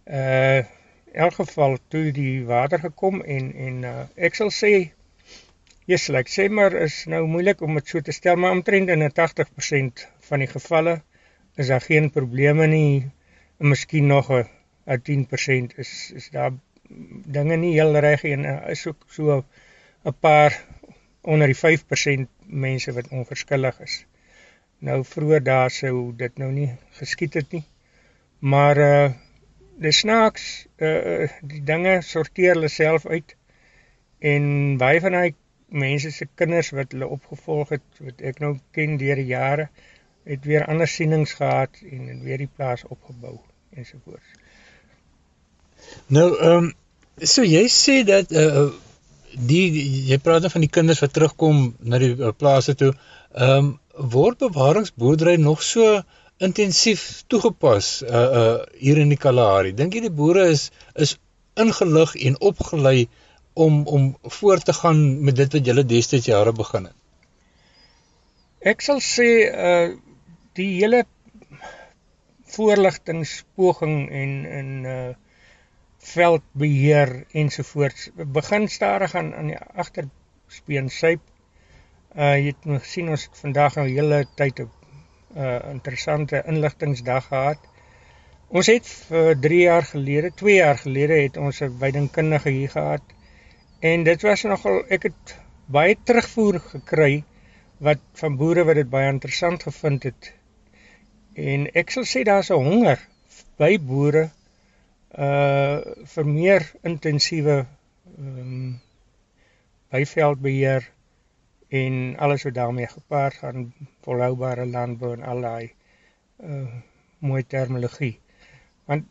Uh 0.06 0.66
in 1.10 1.24
elk 1.26 1.40
geval 1.40 1.78
toe 1.90 2.12
die 2.14 2.46
water 2.46 2.80
gekom 2.80 3.24
en 3.36 3.48
en 3.68 3.78
uh, 3.90 3.94
ek 4.28 4.36
sal 4.38 4.52
sê 4.54 4.70
yes, 5.90 6.06
like, 6.14 6.30
sê 6.30 6.46
maar 6.54 6.76
is 6.78 7.00
nou 7.10 7.24
moeilik 7.26 7.64
om 7.66 7.80
dit 7.80 7.88
so 7.90 8.02
te 8.06 8.14
stel, 8.14 8.38
maar 8.38 8.54
omtrent 8.54 8.92
in 8.94 9.02
80% 9.10 10.04
van 10.30 10.44
die 10.44 10.50
gevalle 10.52 11.00
is 11.58 11.72
daar 11.74 11.82
geen 11.82 12.12
probleme 12.14 12.68
nie. 12.70 13.10
En 13.60 13.74
miskien 13.74 14.08
nog 14.08 14.30
'n 14.32 14.46
10% 15.04 15.78
is 15.78 16.12
is 16.16 16.30
daar 16.30 16.54
dinge 17.38 17.58
nie 17.58 17.74
heel 17.74 17.98
reg 17.98 18.24
en 18.24 18.46
uh, 18.46 18.70
is 18.70 18.88
ook 18.88 19.02
so 19.08 19.44
'n 20.06 20.16
paar 20.20 20.54
onder 21.30 21.52
die 21.52 21.58
5% 21.58 22.30
mense 22.66 22.94
wat 22.94 23.12
onverskillig 23.14 23.82
is. 23.86 23.98
Nou 24.80 25.02
vroeër 25.06 25.44
daar 25.44 25.72
sou 25.72 26.12
dit 26.16 26.38
nou 26.42 26.52
nie 26.52 26.70
geskied 27.00 27.36
het 27.38 27.52
nie. 27.58 27.66
Maar 28.40 28.86
uh 28.86 29.10
dis 29.80 30.02
snaaks 30.04 30.46
uh 30.84 31.28
die 31.52 31.62
dinge 31.64 32.00
sorteer 32.04 32.58
hulle 32.58 32.72
self 32.72 33.06
uit 33.08 33.36
en 34.32 34.50
baie 34.82 35.00
van 35.00 35.16
daai 35.16 35.36
mense 35.84 36.12
se 36.12 36.28
kinders 36.42 36.74
wat 36.76 36.92
hulle 36.96 37.08
opgevolg 37.08 37.72
het 37.78 38.02
wat 38.08 38.26
ek 38.32 38.42
nou 38.44 38.58
ken 38.76 38.98
deur 39.00 39.22
die 39.22 39.30
jare 39.30 39.70
het 40.28 40.46
weer 40.46 40.66
ander 40.66 40.88
sienings 40.88 41.38
gehad 41.38 41.80
en 41.92 42.20
weer 42.26 42.44
die 42.44 42.52
plaas 42.56 42.84
opgebou 42.84 43.38
ensovoorts. 43.76 44.36
Nou 46.08 46.30
ehm 46.36 46.70
um, 46.70 46.72
so 47.24 47.44
jy 47.44 47.66
sê 47.72 48.02
dat 48.08 48.32
uh 48.32 48.70
die 49.34 49.66
jy 50.10 50.18
praat 50.24 50.46
dan 50.46 50.54
van 50.54 50.66
die 50.66 50.72
kinders 50.72 51.02
wat 51.04 51.14
terugkom 51.14 51.74
na 51.80 52.00
die 52.02 52.14
uh, 52.16 52.32
plase 52.36 52.76
toe. 52.76 52.94
Ehm 53.34 53.58
um, 53.58 53.78
word 54.00 54.40
bewaringsboerdery 54.40 55.36
nog 55.36 55.64
so 55.64 56.02
intensief 56.40 57.24
toegepas 57.28 58.02
uh 58.04 58.28
uh 58.42 58.60
hier 58.80 58.98
in 58.98 59.10
die 59.12 59.20
Kalahari. 59.20 59.74
Dink 59.76 59.94
jy 59.94 60.06
die 60.08 60.16
boere 60.22 60.48
is 60.54 60.70
is 60.96 61.18
ingelig 61.60 62.16
en 62.16 62.40
opgelei 62.52 63.10
om 63.54 63.82
om 63.88 64.16
voort 64.40 64.66
te 64.66 64.74
gaan 64.74 65.02
met 65.24 65.36
dit 65.36 65.58
wat 65.58 65.72
julle 65.72 65.84
destyds 65.84 66.30
jare 66.32 66.54
begin 66.56 66.88
het? 66.88 66.96
Ek 68.72 68.82
sal 68.86 69.04
sê 69.04 69.30
uh 69.52 69.90
die 70.56 70.72
hele 70.80 71.04
voorligtingspoging 72.56 73.98
en 74.22 74.32
en 74.60 74.70
uh 74.86 75.10
veldbeheer 76.00 77.26
ensovoorts 77.32 78.10
begin 78.16 78.68
stadig 78.68 79.16
aan 79.16 79.34
aan 79.36 79.48
die 79.48 79.58
agterspeen 79.58 80.90
syp. 80.90 81.22
Uh 82.16 82.36
jy 82.38 82.46
het 82.54 82.66
nog 82.66 82.86
sien 82.86 83.10
ons 83.10 83.26
het 83.28 83.38
vandag 83.38 83.76
nou 83.76 83.88
hele 83.88 84.26
tyd 84.36 84.60
'n 84.60 84.70
uh 85.36 85.60
interessante 85.70 86.44
inligtingsdag 86.46 87.28
gehad. 87.28 87.60
Ons 88.48 88.68
het 88.68 88.88
vir 88.88 89.36
3 89.40 89.62
jaar 89.62 89.86
gelede, 89.86 90.32
2 90.36 90.56
jaar 90.56 90.78
gelede 90.78 91.22
het 91.22 91.38
ons 91.38 91.62
'n 91.62 91.78
weidingkundige 91.80 92.50
hier 92.50 92.70
gehad. 92.70 93.04
En 93.80 94.04
dit 94.04 94.22
was 94.22 94.44
nogal 94.44 94.84
ek 94.90 95.04
het 95.04 95.38
baie 95.66 95.98
terugvoer 96.04 96.60
gekry 96.60 97.24
wat 97.78 98.00
van 98.14 98.36
boere 98.36 98.64
wat 98.64 98.76
dit 98.76 98.90
baie 98.90 99.08
interessant 99.08 99.64
gevind 99.64 100.04
het. 100.04 100.34
En 101.36 101.68
ek 101.74 101.92
sal 101.92 102.04
sê 102.04 102.24
daar's 102.24 102.50
'n 102.50 102.64
honger 102.64 103.00
by 103.58 103.78
boere 103.80 104.30
uh 105.18 105.82
vir 106.14 106.26
meer 106.26 106.66
intensiewe 106.84 107.58
ehm 108.18 108.40
um, 108.40 108.80
byveldbeheer 109.90 110.86
en 111.70 112.18
alles 112.18 112.44
wat 112.44 112.54
daarmee 112.54 112.88
gepaard 112.88 113.34
gaan 113.42 113.74
volhoubare 114.06 114.66
landbou 114.66 115.14
en 115.14 115.24
al 115.24 115.42
daai 115.42 115.72
uh 116.38 116.68
mooi 117.20 117.44
terminologie. 117.44 118.20
Want 118.86 119.06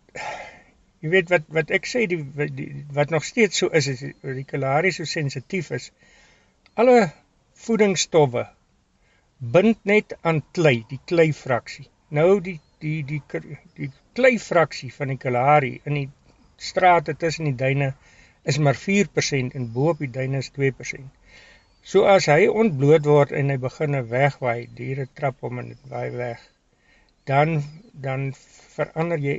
jy 1.02 1.10
weet 1.12 1.28
wat 1.30 1.50
wat 1.56 1.70
ek 1.78 1.86
sê 1.86 2.06
die, 2.10 2.22
die 2.54 2.68
wat 2.94 3.10
nog 3.14 3.24
steeds 3.24 3.58
so 3.62 3.68
is 3.80 3.86
is 3.92 4.04
die 4.22 4.46
kalarie 4.52 4.92
so 4.94 5.04
sensitief 5.04 5.70
is. 5.70 5.90
Alle 6.74 7.10
voedingsstowwe 7.66 8.46
bind 9.38 9.84
net 9.84 10.16
aan 10.22 10.42
klei, 10.52 10.84
die 10.88 11.00
klei 11.04 11.32
fraksie. 11.32 11.86
Nou 12.08 12.40
die 12.40 12.58
die 12.82 13.02
die 13.04 13.22
die, 13.30 13.58
die 13.74 13.90
klei 14.18 14.38
fraksie 14.42 14.90
van 14.94 15.12
die 15.12 15.20
kalarie 15.24 15.76
in 15.86 15.94
die 15.94 16.08
strate 16.68 17.14
tussen 17.14 17.46
die 17.46 17.58
duine 17.58 17.92
is 18.52 18.58
maar 18.66 18.78
4% 18.78 19.54
en 19.58 19.68
bo 19.74 19.92
op 19.92 20.00
die 20.02 20.10
duine 20.16 20.40
is 20.42 20.50
2%. 20.56 21.04
So 21.90 22.02
as 22.14 22.26
hy 22.32 22.48
ontbloot 22.62 23.06
word 23.06 23.34
en 23.40 23.52
hy 23.52 23.56
begin 23.62 23.94
wegwaai, 24.10 24.66
diere 24.80 25.06
trap 25.20 25.38
hom 25.46 25.62
en 25.62 25.70
waai 25.92 26.10
weg, 26.16 26.42
dan 27.30 27.62
dan 28.08 28.28
verander 28.74 29.22
jy 29.22 29.36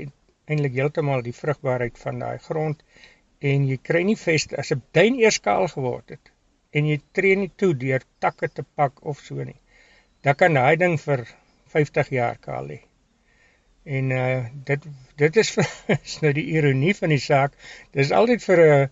eintlik 0.47 0.79
heeltemal 0.79 1.23
die 1.27 1.35
vrugbaarheid 1.35 1.99
van 2.05 2.23
daai 2.23 2.39
grond 2.47 2.83
en 3.51 3.67
jy 3.69 3.77
kry 3.89 4.01
nie 4.07 4.17
vest 4.23 4.55
as 4.63 4.71
'n 4.75 4.81
duin 4.97 5.19
eers 5.23 5.39
kaal 5.47 5.67
geword 5.75 6.15
het 6.15 6.31
en 6.73 6.87
jy 6.91 6.99
tree 7.19 7.35
nie 7.35 7.51
toe 7.63 7.73
deur 7.83 8.03
takke 8.25 8.47
te 8.47 8.63
pak 8.63 9.05
of 9.13 9.19
so 9.27 9.43
nie. 9.43 9.59
Dan 10.23 10.35
kan 10.35 10.53
daai 10.53 10.75
ding 10.75 10.97
vir 11.07 11.25
50 11.75 12.15
jaar 12.19 12.37
kaal 12.47 12.71
lê. 12.71 12.79
En 13.83 14.11
uh 14.11 14.45
dit 14.63 14.85
dit 15.15 15.35
is, 15.35 15.51
vir, 15.55 15.69
is 15.95 16.19
nou 16.21 16.33
die 16.33 16.45
ironie 16.55 16.95
van 16.95 17.09
die 17.09 17.21
saak. 17.23 17.55
Dis 17.95 18.11
altyd 18.11 18.43
vir 18.43 18.59
'n 18.65 18.89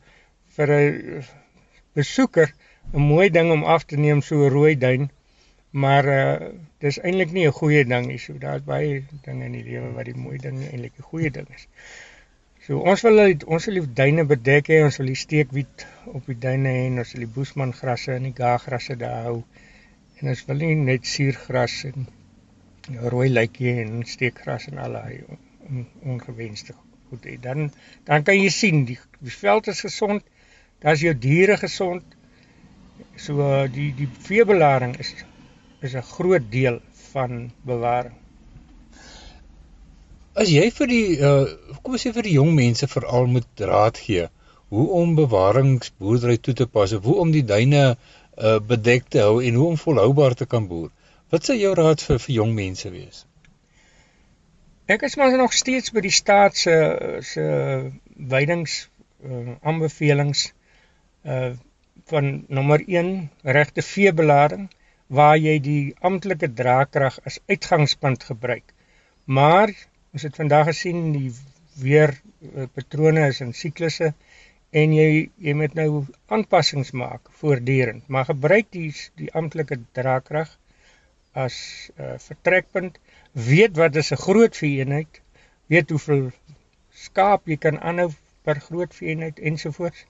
vir 0.57 0.73
'n 0.77 1.23
besoeker 1.93 2.53
'n 2.93 3.01
mooi 3.11 3.29
ding 3.29 3.51
om 3.51 3.63
af 3.63 3.85
te 3.85 3.97
neem 3.97 4.21
so 4.21 4.45
'n 4.45 4.51
rooi 4.51 4.75
duin. 4.77 5.09
Maar 5.71 6.05
uh 6.05 6.51
dis 6.79 6.99
eintlik 6.99 7.31
nie 7.31 7.47
'n 7.47 7.59
goeie 7.59 7.83
ding 7.85 8.07
nie. 8.07 8.17
So 8.17 8.33
daar's 8.33 8.63
baie 8.63 9.03
dinge 9.25 9.45
in 9.45 9.51
die 9.51 9.63
lewe 9.63 9.91
wat 9.93 10.05
die 10.05 10.19
mooi 10.25 10.37
ding 10.37 10.61
eintlik 10.71 10.93
'n 10.97 11.09
goeie 11.11 11.31
ding 11.31 11.47
is. 11.55 11.67
So 12.67 12.79
ons 12.79 13.01
wil 13.01 13.19
ons 13.45 13.65
wil 13.65 13.79
die 13.79 13.93
duine 14.01 14.23
bedek 14.25 14.69
hê, 14.73 14.83
ons 14.83 14.97
wil 14.97 15.11
die 15.11 15.21
steekwiet 15.25 15.85
op 16.05 16.25
die 16.25 16.39
duine 16.45 16.69
hê, 16.69 16.87
ons 17.03 17.13
wil 17.13 17.23
die 17.25 17.33
boesman 17.35 17.73
grasse 17.73 18.15
en 18.15 18.23
die 18.27 18.35
gaagrasse 18.39 18.95
daar 19.03 19.23
hou. 19.27 19.43
En 20.19 20.31
ons 20.33 20.45
wil 20.47 20.63
nie 20.63 20.75
net 20.75 21.05
suurgras 21.05 21.83
en 21.91 22.07
rooi 23.13 23.29
luitjie 23.29 23.73
en 23.83 24.03
steekgras 24.05 24.67
en 24.71 24.77
al 24.83 24.99
daai 24.99 25.23
on, 25.27 25.87
ongewenste 26.03 26.75
goed 27.09 27.25
hê. 27.25 27.37
Dan 27.41 27.71
dan 28.05 28.23
kan 28.23 28.39
jy 28.39 28.49
sien 28.49 28.85
die, 28.85 28.99
die 29.19 29.33
veld 29.33 29.67
is 29.67 29.81
gesond. 29.81 30.23
Daar's 30.79 31.01
jou 31.01 31.13
diere 31.17 31.57
gesond 31.57 32.17
So 33.23 33.49
die 33.73 33.89
die 33.97 34.07
veebewaring 34.27 34.95
is 35.03 35.09
is 35.85 35.93
'n 35.95 36.05
groot 36.13 36.45
deel 36.51 36.79
van 37.11 37.51
bewaring. 37.69 38.15
As 40.33 40.49
jy 40.53 40.65
vir 40.79 40.87
die 40.93 41.07
uh 41.29 41.45
kom 41.81 41.97
ons 41.97 42.05
sê 42.05 42.13
vir 42.17 42.27
die 42.29 42.37
jong 42.37 42.53
mense 42.57 42.89
veral 42.93 43.29
moet 43.35 43.65
raad 43.71 43.97
gee 44.07 44.27
hoe 44.75 44.87
om 44.99 45.15
bewaringsboerdery 45.15 46.37
toe 46.37 46.53
te 46.53 46.67
pas, 46.67 46.91
hoe 46.91 47.17
om 47.23 47.31
die 47.31 47.45
duine 47.53 47.83
uh 47.93 48.59
bedek 48.71 49.09
te 49.15 49.23
hou 49.25 49.41
en 49.49 49.59
hoe 49.61 49.67
om 49.67 49.77
volhoubaar 49.85 50.35
te 50.41 50.45
kan 50.45 50.67
boer. 50.67 50.89
Wat 51.33 51.43
sou 51.43 51.55
jou 51.59 51.73
raad 51.75 51.99
vir 52.07 52.19
vir 52.23 52.33
jong 52.33 52.51
mense 52.55 52.89
wees? 52.91 53.17
Ek 54.93 55.01
is 55.03 55.17
maar 55.19 55.33
nog 55.39 55.55
steeds 55.59 55.91
by 55.95 55.99
die 56.05 56.13
staat 56.17 56.55
se 56.55 56.75
se 57.29 57.47
weidings 58.33 58.75
uh 59.27 59.55
aanbevelings 59.71 60.43
uh 61.33 61.49
van 62.11 62.29
nommer 62.59 62.83
1 62.99 63.09
regte 63.57 63.83
veebelading 63.83 64.69
waar 65.17 65.35
jy 65.45 65.55
die 65.65 65.81
amptelike 66.09 66.47
draagkrag 66.61 67.17
as 67.31 67.39
uitgangspunt 67.51 68.23
gebruik. 68.29 68.71
Maar 69.25 69.73
ons 70.13 70.23
het 70.23 70.39
vandag 70.39 70.69
gesien 70.69 71.01
die 71.11 71.33
weer 71.81 72.13
eh, 72.13 72.69
patrone 72.77 73.25
is 73.33 73.41
in 73.43 73.51
siklusse 73.63 74.13
en 74.71 74.95
jy 74.95 75.09
jy 75.49 75.57
moet 75.63 75.75
nou 75.81 76.05
aanpassings 76.37 76.93
maak 77.03 77.27
voortdurend, 77.41 78.07
maar 78.07 78.29
gebruik 78.31 78.71
die 78.79 78.93
die 79.19 79.29
amptelike 79.41 79.81
draagkrag 79.99 80.55
as 81.45 81.55
uh, 81.99 82.15
vertrekpunt, 82.23 82.97
weet 83.49 83.77
wat 83.77 83.95
is 84.01 84.11
'n 84.13 84.23
groot 84.25 84.57
vereenheid, 84.57 85.21
weet 85.67 85.89
hoeveel 85.93 86.31
skaap 87.05 87.47
jy 87.47 87.57
kan 87.61 87.79
aanhou 87.79 88.09
per 88.47 88.59
groot 88.67 88.93
vereenheid 88.95 89.39
ensovoorts. 89.39 90.05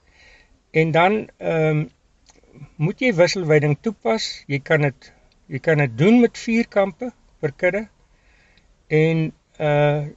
En 0.70 0.92
dan 0.96 1.28
ehm 1.38 1.70
um, 1.70 1.86
moet 2.76 3.00
jy 3.00 3.12
wisselweiding 3.14 3.76
toepas. 3.86 4.24
Jy 4.50 4.58
kan 4.70 4.86
dit 4.86 5.12
jy 5.48 5.60
kan 5.64 5.82
dit 5.82 5.98
doen 5.98 6.20
met 6.20 6.38
vier 6.38 6.66
kampe 6.68 7.12
per 7.40 7.52
kudde. 7.62 7.84
En 8.88 9.28
uh 9.58 10.08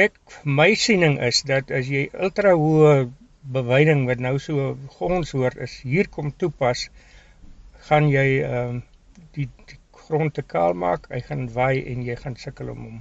ek 0.00 0.16
my 0.44 0.70
siening 0.80 1.18
is 1.26 1.42
dat 1.48 1.72
as 1.76 1.88
jy 1.92 2.06
ultra 2.14 2.54
hoë 2.56 3.10
beweiding 3.56 4.06
wat 4.08 4.22
nou 4.22 4.38
so 4.38 4.70
gons 4.96 5.32
hoor 5.36 5.56
is 5.66 5.74
hier 5.84 6.08
kom 6.08 6.30
toepas, 6.42 6.86
gaan 7.88 8.08
jy 8.12 8.28
ehm 8.44 8.78
uh, 8.78 8.82
die, 9.36 9.48
die 9.66 9.79
grond 10.10 10.34
te 10.34 10.42
kaal 10.42 10.74
maak. 10.74 11.08
Hy 11.14 11.22
gaan 11.30 11.48
waai 11.54 11.86
en 11.92 12.04
jy 12.10 12.16
gaan 12.16 12.36
sukkel 12.36 12.74
om 12.74 12.84
hom 12.88 13.00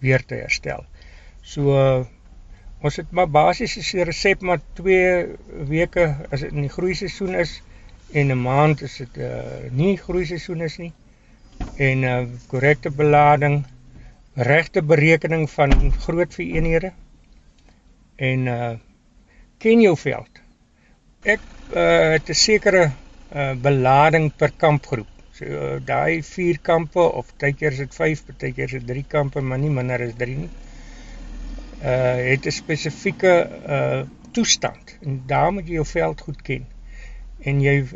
weer 0.00 0.24
te 0.24 0.40
herstel. 0.40 0.86
So 1.42 1.76
Ons 2.80 2.96
het 2.96 3.10
maar 3.12 3.28
basies 3.28 3.74
'n 3.76 4.06
resep 4.08 4.40
maar 4.40 4.60
2 4.78 5.36
weke 5.68 6.04
as 6.32 6.40
dit 6.40 6.52
in 6.52 6.62
die 6.64 6.72
groei 6.76 6.94
seisoen 6.94 7.34
is 7.34 7.50
en 8.12 8.32
'n 8.32 8.42
maand 8.42 8.82
as 8.82 8.96
dit 9.02 9.18
uh, 9.18 9.68
nie 9.70 9.96
groei 10.04 10.24
seisoen 10.24 10.62
is 10.68 10.78
nie. 10.78 10.92
En 11.76 12.00
'n 12.00 12.04
uh, 12.04 12.26
korrekte 12.48 12.90
belading, 12.90 13.66
regte 14.34 14.82
berekening 14.82 15.44
van 15.50 15.92
groot 16.06 16.34
vereenhede 16.34 16.92
en 18.16 18.46
uh 18.46 18.72
ken 19.58 19.80
jou 19.80 19.96
veld. 19.96 20.40
Ek 21.22 21.40
uh 21.74 22.16
het 22.16 22.28
'n 22.28 22.34
sekere 22.34 22.84
uh 23.32 23.54
belading 23.68 24.32
per 24.36 24.52
kampgroep. 24.56 25.19
So 25.40 25.46
uh, 25.48 25.76
daai 25.80 26.20
4 26.20 26.58
kampe 26.60 27.00
of 27.00 27.30
partykeer 27.32 27.72
is 27.72 27.78
dit 27.86 27.94
5, 27.96 28.26
partykeer 28.26 28.66
is 28.68 28.82
dit 28.82 28.90
3 28.90 29.04
kampe, 29.08 29.40
maar 29.40 29.58
nie 29.62 29.70
minder 29.72 30.02
as 30.04 30.18
3 30.20 30.34
nie 30.42 30.50
uh 31.80 32.16
het 32.30 32.46
'n 32.46 32.52
spesifieke 32.52 33.34
uh 33.76 34.02
toestand 34.36 34.98
en 35.00 35.22
daar 35.26 35.52
moet 35.52 35.68
jy 35.68 35.78
jou 35.78 35.86
veld 35.86 36.20
goed 36.20 36.42
ken. 36.42 36.66
En 37.40 37.60
jy 37.60 37.88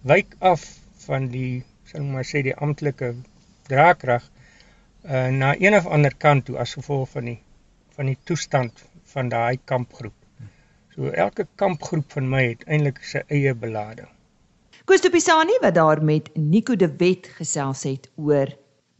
wyk 0.00 0.36
af 0.38 0.62
van 1.06 1.26
die 1.28 1.64
ek 1.92 2.02
maar 2.02 2.28
sê 2.28 2.42
die 2.46 2.54
amptelike 2.54 3.14
draagkrag 3.66 4.30
uh 5.04 5.28
na 5.40 5.54
een 5.58 5.74
of 5.74 5.86
ander 5.86 6.14
kant 6.14 6.44
toe 6.44 6.58
as 6.58 6.78
gevolg 6.78 7.10
van 7.10 7.24
die 7.32 7.40
van 7.98 8.06
die 8.06 8.18
toestand 8.30 8.84
van 9.14 9.28
daai 9.28 9.58
kampgroep. 9.64 10.14
So 10.94 11.10
elke 11.10 11.48
kampgroep 11.54 12.12
van 12.12 12.28
my 12.28 12.44
het 12.48 12.62
eintlik 12.66 13.02
sy 13.02 13.24
eie 13.26 13.54
belading. 13.54 14.15
Koos 14.86 15.02
de 15.02 15.10
Pisani 15.10 15.56
wat 15.60 15.74
daar 15.74 15.98
met 16.04 16.28
Nico 16.38 16.76
de 16.76 16.86
Wet 16.96 17.26
gesels 17.34 17.80
het 17.82 18.04
oor 18.14 18.46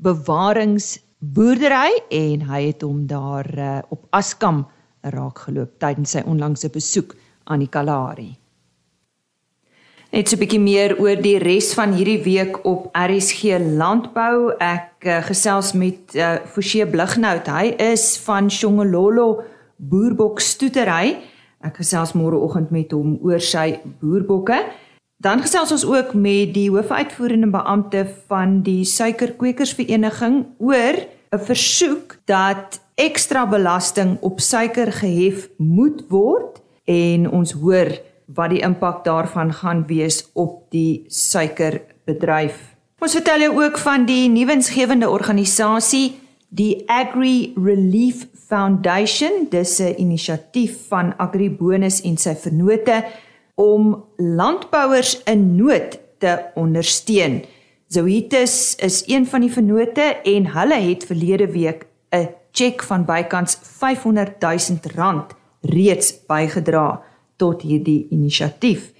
bewarings 0.02 0.96
boerdery 1.18 2.00
en 2.10 2.40
hy 2.48 2.62
het 2.64 2.80
hom 2.82 3.04
daar 3.06 3.46
uh, 3.54 3.78
op 3.94 4.08
Askam 4.10 4.64
raak 5.14 5.44
geloop 5.44 5.76
tydens 5.78 6.16
sy 6.16 6.24
onlangse 6.26 6.72
besoek 6.74 7.14
aan 7.46 7.62
die 7.62 7.70
Kalahari. 7.70 8.32
Net 10.10 10.26
so 10.26 10.34
'n 10.34 10.40
bietjie 10.42 10.58
meer 10.58 10.98
oor 10.98 11.22
die 11.22 11.38
res 11.38 11.70
van 11.78 11.94
hierdie 11.94 12.22
week 12.24 12.66
op 12.66 12.90
RSG 12.90 13.54
Landbou. 13.78 14.56
Ek 14.58 15.06
uh, 15.06 15.22
gesels 15.22 15.70
met 15.72 16.16
uh, 16.18 16.42
Forsie 16.50 16.86
Blighnout. 16.86 17.46
Hy 17.46 17.76
is 17.78 18.18
van 18.26 18.50
Shongololo 18.50 19.44
Boerbok 19.76 20.40
Stoetery. 20.40 21.22
Ek 21.62 21.78
gesels 21.78 22.12
môreoggend 22.18 22.74
met 22.74 22.90
hom 22.90 23.20
oor 23.22 23.38
sy 23.38 23.78
boerbokke. 24.02 24.64
Dan 25.16 25.40
gesels 25.40 25.72
ons 25.72 25.84
ook 25.88 26.12
met 26.14 26.52
die 26.52 26.68
hoofuitvoerende 26.70 27.48
beampte 27.48 28.02
van 28.28 28.58
die 28.62 28.84
Suikerkwekersvereniging 28.84 30.44
oor 30.58 30.96
'n 31.32 31.38
versoek 31.38 32.18
dat 32.24 32.80
ekstra 32.94 33.46
belasting 33.48 34.18
op 34.20 34.40
suiker 34.40 34.92
gehef 34.92 35.48
moet 35.56 36.04
word 36.08 36.60
en 36.84 37.30
ons 37.30 37.52
hoor 37.52 37.88
wat 38.26 38.50
die 38.50 38.60
impak 38.60 39.04
daarvan 39.04 39.52
gaan 39.52 39.86
wees 39.86 40.30
op 40.32 40.70
die 40.70 41.04
suikerbedryf. 41.08 42.76
Ons 42.98 43.12
vertel 43.12 43.40
jou 43.40 43.64
ook 43.64 43.78
van 43.78 44.04
die 44.04 44.28
nuwensgewende 44.28 45.08
organisasie 45.10 46.18
die 46.48 46.82
Agri 46.86 47.52
Relief 47.56 48.26
Foundation. 48.48 49.46
Dis 49.50 49.80
'n 49.80 49.94
inisiatief 49.96 50.88
van 50.88 51.14
Agribonus 51.16 52.00
en 52.02 52.16
sy 52.16 52.34
vennote 52.34 53.04
om 53.56 54.04
landbouers 54.16 55.16
in 55.24 55.56
nood 55.56 55.98
te 56.18 56.38
ondersteun. 56.54 57.44
Zoetis 57.88 58.74
is 58.76 59.02
een 59.06 59.26
van 59.26 59.40
die 59.40 59.52
vennote 59.52 60.16
en 60.22 60.46
hulle 60.52 60.80
het 60.88 61.06
verlede 61.08 61.50
week 61.50 61.86
'n 62.10 62.28
tjek 62.50 62.82
van 62.82 63.04
bykans 63.04 63.58
500 63.62 64.40
000 64.40 64.78
rand 64.94 65.34
reeds 65.60 66.14
bygedra 66.26 67.02
tot 67.36 67.62
hierdie 67.62 68.06
inisiatief. 68.10 68.92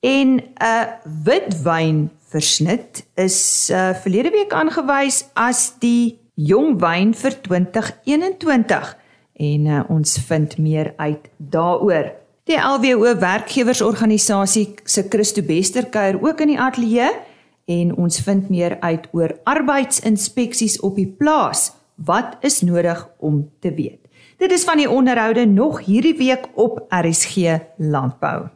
En 0.00 0.28
'n 0.36 0.86
witwyn 1.24 2.10
versnit 2.30 3.06
is 3.14 3.68
uh, 3.72 3.90
verlede 3.94 4.30
week 4.30 4.52
aangewys 4.52 5.24
as 5.34 5.74
die 5.78 6.18
jong 6.34 6.78
wyn 6.80 7.14
vir 7.14 7.40
2021 7.40 8.96
en 9.40 9.66
uh, 9.66 9.82
ons 9.88 10.18
vind 10.28 10.58
meer 10.58 10.92
uit 10.96 11.28
daaroor. 11.36 12.19
Die 12.50 12.58
LWO 12.58 13.14
werkgewersorganisasie 13.18 14.74
se 14.84 15.04
Christo 15.08 15.42
Bester 15.46 15.86
kuier 15.86 16.16
ook 16.18 16.40
in 16.42 16.50
die 16.50 16.58
ateljee 16.58 17.06
en 17.70 17.94
ons 17.94 18.18
vind 18.26 18.50
meer 18.50 18.74
uit 18.80 19.06
oor 19.14 19.38
arbeidsinspeksies 19.46 20.80
op 20.82 20.98
die 20.98 21.06
plaas. 21.06 21.70
Wat 21.94 22.42
is 22.42 22.66
nodig 22.66 23.08
om 23.18 23.50
te 23.62 23.70
weet? 23.74 24.00
Dit 24.42 24.50
is 24.50 24.64
van 24.66 24.76
die 24.82 24.90
onderhoude 24.90 25.46
nog 25.46 25.86
hierdie 25.86 26.16
week 26.18 26.50
op 26.54 26.86
RSG 26.88 27.36
Landbou. 27.76 28.48